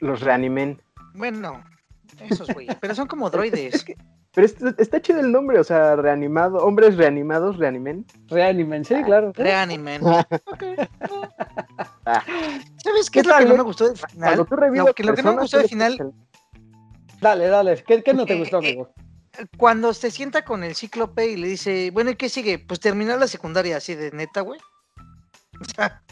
[0.00, 0.80] Los reanimen.
[1.14, 1.62] Bueno,
[2.28, 2.66] esos güey.
[2.80, 3.84] Pero son como droides.
[4.36, 8.04] Pero está, está chido el nombre, o sea, reanimado, hombres reanimados, reanimen.
[8.28, 9.32] Reanimen, sí, claro.
[9.34, 10.02] Reanimen.
[10.44, 10.62] Ok.
[12.04, 12.22] Ah.
[12.84, 14.46] ¿Sabes qué es lo que no me gustó del final?
[14.46, 16.04] Tú revives Lo que, lo que no me gustó del final, que-
[17.20, 17.82] Dale, dale.
[17.82, 18.90] ¿Qué, qué no te Eh, gustó, eh, amigo?
[19.56, 22.58] cuando se sienta con el cíclope y le dice, bueno, ¿y qué sigue?
[22.58, 24.60] Pues terminar la secundaria así de neta, güey.
[25.60, 26.02] O sea,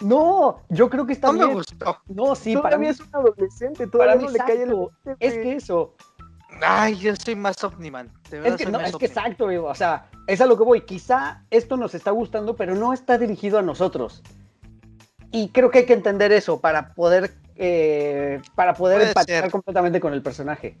[0.00, 1.52] No, yo creo que está no me bien.
[1.58, 1.98] gustó.
[2.08, 4.92] No, sí, para mí es un adolescente, para todavía mí no le cae el exacto.
[5.04, 5.94] 20, Es que eso.
[6.64, 8.10] Ay, yo soy más Omniman.
[8.30, 10.80] Es que, no, es que exacto, amigo, o sea, es a lo que voy.
[10.82, 14.22] Quizá esto nos está gustando, pero no está dirigido a nosotros.
[15.30, 19.50] Y creo que hay que entender eso para poder, eh, para poder Puede empatizar ser.
[19.50, 20.76] completamente con el personaje.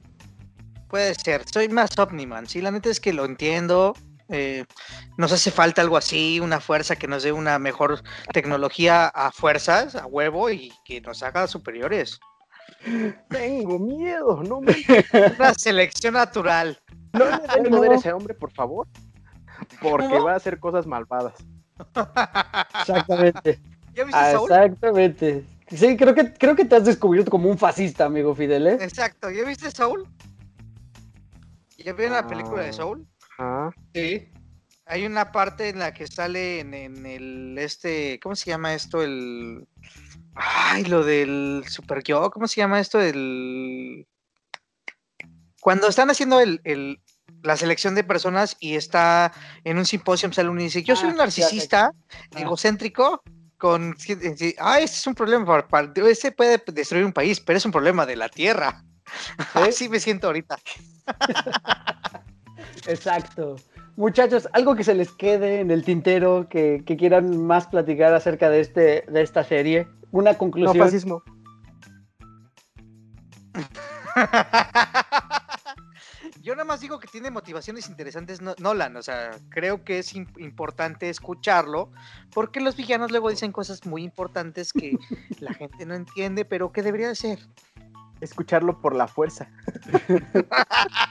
[0.88, 2.46] Puede ser, soy más Omniman.
[2.46, 3.94] Sí, la neta es que lo entiendo.
[4.28, 4.64] eh,
[5.18, 8.02] nos hace falta algo así, una fuerza que nos dé una mejor
[8.32, 12.18] tecnología a fuerzas, a huevo y que nos haga superiores.
[13.28, 14.74] Tengo miedo, no me
[15.38, 16.78] Una selección natural.
[17.12, 17.30] no le
[17.62, 17.70] den No.
[17.78, 18.88] poder a ese hombre, por favor.
[19.80, 21.34] Porque va a hacer cosas malvadas.
[22.80, 23.60] Exactamente.
[23.94, 24.50] ¿Ya viste Ah, Saúl?
[24.50, 25.44] exactamente.
[25.68, 28.78] Sí, creo que, creo que te has descubierto como un fascista, amigo Fidel, ¿eh?
[28.80, 30.06] Exacto, ¿ya viste Saúl?
[31.78, 32.72] ¿Ya vieron la película de Ah.
[32.72, 33.06] Saúl?
[33.38, 33.70] Ajá.
[33.94, 34.28] Sí.
[34.86, 39.02] Hay una parte en la que sale en, en el este, ¿cómo se llama esto?
[39.02, 39.66] El
[40.34, 43.00] ay, lo del super yo, ¿cómo se llama esto?
[43.00, 44.06] El
[45.60, 47.00] cuando están haciendo el, el-
[47.42, 49.32] la selección de personas y está
[49.64, 51.92] en un simposio sale uno y dice, yo soy Ah, un narcisista,
[52.36, 53.22] egocéntrico,
[53.58, 53.94] con
[54.58, 57.72] ah, ese es un problema para, para- ese puede destruir un país, pero es un
[57.72, 58.82] problema de la tierra.
[59.54, 60.58] Así me siento ahorita.
[62.86, 63.56] Exacto.
[63.96, 68.48] Muchachos, algo que se les quede en el tintero, que, que quieran más platicar acerca
[68.48, 69.86] de, este, de esta serie.
[70.10, 70.84] Una No conclusión.
[70.84, 71.22] fascismo.
[76.42, 80.14] Yo nada más digo que tiene motivaciones interesantes No- Nolan, o sea, creo que es
[80.16, 81.92] im- importante escucharlo,
[82.34, 84.98] porque los villanos luego dicen cosas muy importantes que
[85.40, 87.38] la gente no entiende, pero que debería de ser.
[88.20, 89.48] Escucharlo por la fuerza.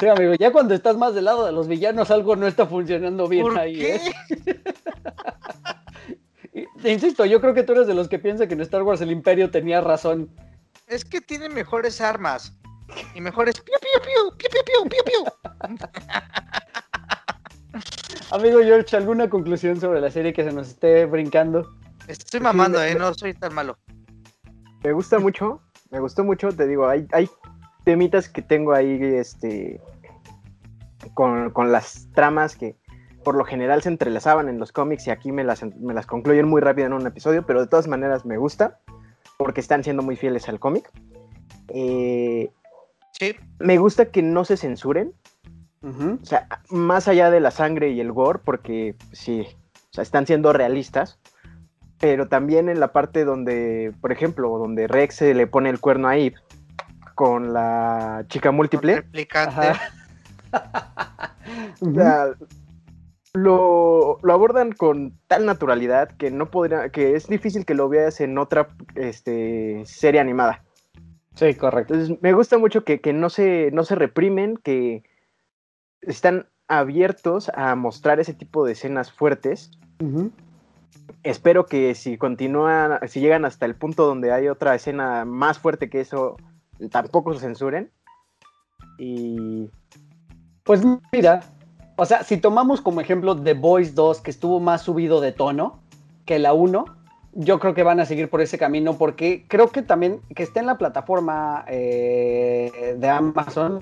[0.00, 3.28] Sí, amigo, ya cuando estás más del lado de los villanos, algo no está funcionando
[3.28, 3.96] bien ahí, qué?
[3.96, 4.14] ¿eh?
[6.84, 9.12] Insisto, yo creo que tú eres de los que piensa que en Star Wars el
[9.12, 10.30] Imperio tenía razón.
[10.86, 12.56] Es que tiene mejores armas
[13.14, 15.22] y mejores piu piu piu piu piu piu piu.
[18.30, 21.68] Amigo George, ¿alguna conclusión sobre la serie que se nos esté brincando?
[22.08, 23.76] Estoy mamando, eh, no soy tan malo.
[24.82, 27.28] Me gusta mucho, me gustó mucho, te digo, hay, hay
[27.90, 29.80] temitas que tengo ahí, este,
[31.14, 32.76] con, con las tramas que
[33.24, 36.46] por lo general se entrelazaban en los cómics y aquí me las, me las concluyen
[36.46, 38.78] muy rápido en un episodio, pero de todas maneras me gusta,
[39.36, 40.88] porque están siendo muy fieles al cómic.
[41.68, 42.50] Eh,
[43.12, 45.12] Sí, me gusta que no se censuren,
[45.82, 49.46] o sea, más allá de la sangre y el gore, porque sí,
[49.90, 51.18] o sea, están siendo realistas,
[51.98, 56.08] pero también en la parte donde, por ejemplo, donde Rex se le pone el cuerno
[56.08, 56.36] a Eve
[57.20, 59.04] con la chica múltiple,
[61.82, 62.30] o sea,
[63.34, 68.22] lo, lo abordan con tal naturalidad que no podría, que es difícil que lo veas
[68.22, 70.64] en otra este, serie animada.
[71.34, 71.92] Sí, correcto.
[71.92, 75.02] Entonces, me gusta mucho que, que no, se, no se reprimen, que
[76.00, 79.72] están abiertos a mostrar ese tipo de escenas fuertes.
[81.22, 85.90] Espero que si continúan, si llegan hasta el punto donde hay otra escena más fuerte
[85.90, 86.38] que eso,
[86.88, 87.90] tampoco se censuren.
[88.98, 89.68] Y
[90.64, 91.40] Pues mira,
[91.96, 95.80] o sea, si tomamos como ejemplo The Boys 2, que estuvo más subido de tono
[96.24, 96.84] que la 1,
[97.32, 100.60] yo creo que van a seguir por ese camino porque creo que también que esté
[100.60, 103.80] en la plataforma eh, de Amazon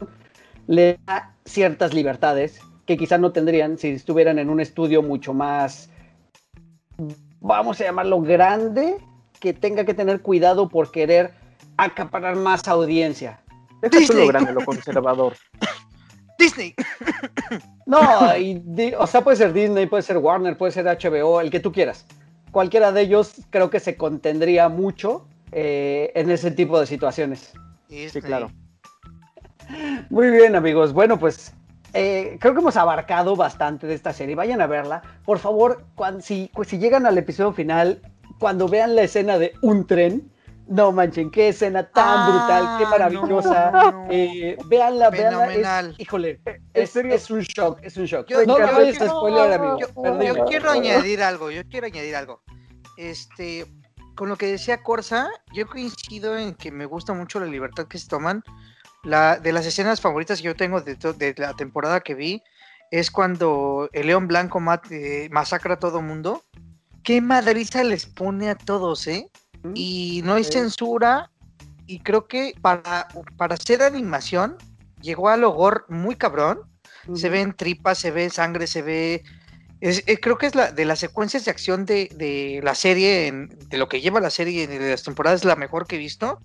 [0.67, 5.91] le da ciertas libertades que quizás no tendrían si estuvieran en un estudio mucho más,
[7.39, 8.97] vamos a llamarlo grande,
[9.41, 11.35] que tenga que tener cuidado por querer
[11.79, 13.41] acaparar más audiencia.
[13.81, 15.35] deja tú lo grande, lo conservador.
[16.39, 16.75] Disney.
[17.87, 21.51] No, y di- o sea, puede ser Disney, puede ser Warner, puede ser HBO, el
[21.51, 22.05] que tú quieras.
[22.51, 27.55] Cualquiera de ellos creo que se contendría mucho eh, en ese tipo de situaciones.
[27.89, 28.23] Disney.
[28.23, 28.51] claro.
[30.11, 30.93] Muy bien, amigos.
[30.93, 31.55] Bueno, pues
[31.95, 34.35] eh, creo que hemos abarcado bastante de esta serie.
[34.35, 35.01] Vayan a verla.
[35.25, 38.03] Por favor, cuan- si, pues, si llegan al episodio final,
[38.39, 40.31] cuando vean la escena de un tren,
[40.69, 43.71] no manchen, qué escena tan Ah, brutal, qué maravillosa.
[43.71, 44.07] no, no.
[44.11, 45.45] Eh, véanla, véanla.
[45.47, 45.95] es- Fenomenal.
[45.99, 47.15] híjole, ¿En es, serio?
[47.15, 48.27] es un shock, es un shock.
[48.29, 49.79] Yo- no yo- vayas yo- a spoiler, amigo.
[50.23, 52.43] Yo, quiero añadir algo, yo quiero añadir algo.
[52.97, 53.67] Este,
[54.15, 57.99] con lo que decía Corsa, yo coincido en que me gusta mucho la libertad que
[57.99, 58.43] se toman.
[59.05, 62.43] La, de las escenas favoritas que yo tengo de, to- de la temporada que vi
[62.91, 66.43] es cuando el León Blanco mat- eh, masacra a todo mundo.
[67.05, 69.31] Qué madriza les pone a todos, ¿eh?
[69.75, 70.53] Y no hay Sí.
[70.53, 71.31] censura.
[71.87, 74.57] Y creo que para, para hacer animación
[75.01, 76.61] llegó al gore muy cabrón
[77.15, 79.23] se ven tripas, se ve sangre, se ve.
[79.81, 83.29] es- eh, creo que es la de las secuencias de acción de, de la serie,
[83.29, 85.99] en- de lo que lleva la serie de las temporadas, es la mejor que he
[86.01, 86.41] visto.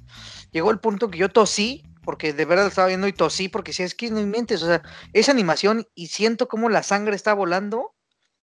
[0.52, 3.82] Llegó el punto que yo tosí, porque de verdad estaba viendo y tosí, porque si
[3.84, 7.96] es que no inventes, o sea, es animación y siento como la sangre está volando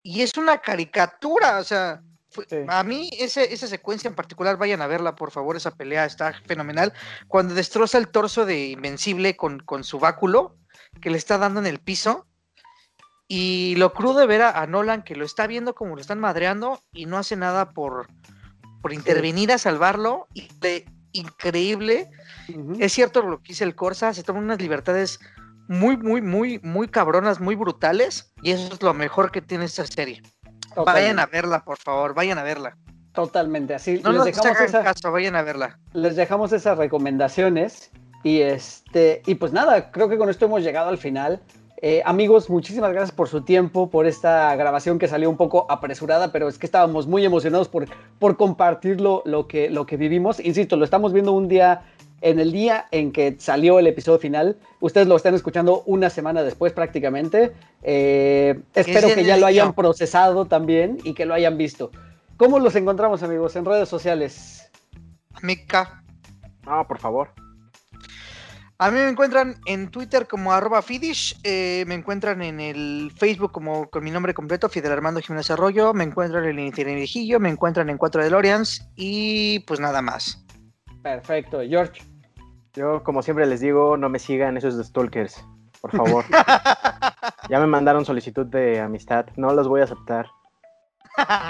[0.03, 2.03] y es una caricatura, o sea.
[2.49, 2.57] Sí.
[2.68, 6.32] A mí ese, esa secuencia en particular, vayan a verla, por favor, esa pelea está
[6.47, 6.93] fenomenal.
[7.28, 10.57] Cuando destroza el torso de Invencible con, con su báculo,
[11.01, 12.26] que le está dando en el piso.
[13.29, 16.21] Y lo crudo de ver a, a Nolan que lo está viendo como lo están
[16.21, 18.07] madreando y no hace nada por,
[18.80, 20.29] por intervenir a salvarlo.
[20.33, 22.08] Y de- increíble.
[22.79, 25.18] Es cierto lo que dice el Corsa, se toman unas libertades
[25.67, 28.33] muy, muy, muy, muy cabronas, muy brutales.
[28.42, 30.22] Y eso es lo mejor que tiene esta serie.
[30.84, 32.76] Vayan a verla, por favor, vayan a verla.
[33.12, 35.78] Totalmente, así No les, nos dejamos esa- caso, vayan a verla.
[35.94, 37.90] les dejamos esas recomendaciones
[38.22, 41.40] y este y pues nada, creo que con esto hemos llegado al final.
[41.82, 46.32] Eh, amigos, muchísimas gracias por su tiempo, por esta grabación que salió un poco apresurada,
[46.32, 47.84] pero es que estábamos muy emocionados por,
[48.18, 50.40] por compartir lo, lo que, lo que vivimos.
[50.40, 51.82] Insisto, lo estamos viendo un día,
[52.26, 54.57] en el día en que salió el episodio final.
[54.80, 57.53] Ustedes lo están escuchando una semana después prácticamente.
[57.82, 61.92] Eh, espero que ya lo hayan procesado también y que lo hayan visto.
[62.36, 63.54] ¿Cómo los encontramos, amigos?
[63.54, 64.68] En redes sociales.
[65.40, 66.03] Mica.
[66.64, 67.30] No, por favor.
[68.78, 73.53] A mí me encuentran en Twitter como arroba Fidish, eh, me encuentran en el Facebook
[73.53, 77.48] como con mi nombre completo, Fidel Armando Jiménez Arroyo, me encuentran en el Itinerijillo, me
[77.48, 80.44] encuentran en Cuatro DeLoreans y pues nada más.
[81.03, 82.03] Perfecto, George.
[82.76, 85.42] Yo, como siempre les digo, no me sigan esos stalkers,
[85.80, 86.24] por favor.
[87.48, 90.26] ya me mandaron solicitud de amistad, no los voy a aceptar.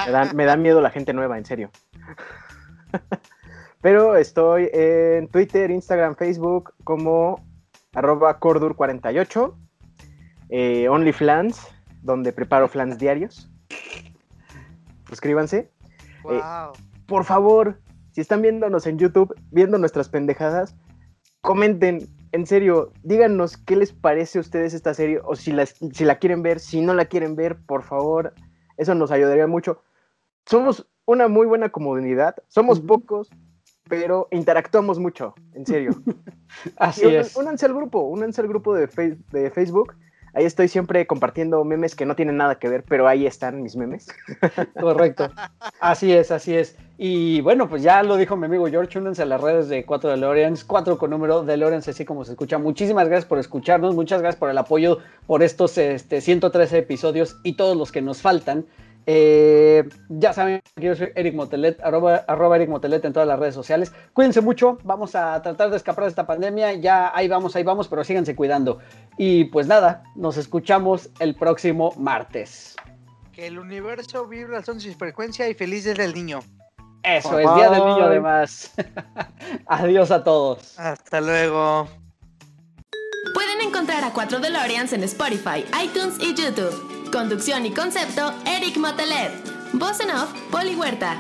[0.07, 1.71] Me da, me da miedo la gente nueva, en serio.
[3.81, 7.45] Pero estoy en Twitter, Instagram, Facebook como
[7.93, 9.55] arroba cordur48,
[10.51, 11.67] eh, OnlyFlans,
[12.03, 13.51] donde preparo flans diarios.
[15.09, 15.73] Suscríbanse.
[16.23, 16.73] Wow.
[17.07, 17.81] Por favor,
[18.13, 20.77] si están viéndonos en YouTube, viendo nuestras pendejadas,
[21.47, 26.05] comenten, en serio, díganos qué les parece a ustedes esta serie o si, las- si
[26.05, 28.35] la quieren ver, si no la quieren ver, por favor,
[28.77, 29.81] eso nos ayudaría mucho.
[30.45, 33.31] Somos una muy buena comunidad, somos pocos,
[33.89, 35.91] pero interactuamos mucho, en serio.
[36.77, 37.37] Así Y es.
[37.37, 39.95] Únanse al grupo, únanse al grupo de, Face- de Facebook.
[40.37, 43.75] Ahí estoy siempre compartiendo memes que no tienen nada que ver, pero ahí están mis
[43.75, 44.07] memes.
[44.79, 45.31] Correcto.
[45.81, 46.77] Así es, así es.
[46.99, 50.11] Y bueno, pues ya lo dijo mi amigo George, únanse a las redes de 4
[50.11, 52.59] DeLoreans, 4 con número DeLoreans, así como se escucha.
[52.59, 57.55] Muchísimas gracias por escucharnos, muchas gracias por el apoyo por estos este, 113 episodios y
[57.55, 58.67] todos los que nos faltan.
[59.09, 63.39] Eh, ya saben que yo soy Eric Motelet, arroba, arroba Eric Motelet en todas las
[63.39, 63.93] redes sociales.
[64.13, 66.75] Cuídense mucho, vamos a tratar de escapar de esta pandemia.
[66.75, 68.79] Ya ahí vamos, ahí vamos, pero síganse cuidando.
[69.17, 72.75] Y pues nada, nos escuchamos el próximo martes.
[73.33, 76.41] Que el universo vibra al son de su frecuencia y feliz desde el niño.
[77.05, 78.73] Eso es Día del Niño además.
[79.67, 80.77] Adiós a todos.
[80.79, 81.87] Hasta luego.
[83.33, 86.96] Pueden encontrar a 4 DeLoreans en Spotify, iTunes y YouTube.
[87.17, 89.33] Conducción y concepto, Eric Motelet.
[89.73, 91.19] Voz en off, Poli Huerta.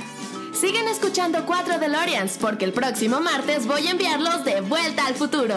[0.52, 5.55] Sigan escuchando 4 DeLoreans porque el próximo martes voy a enviarlos de vuelta al futuro.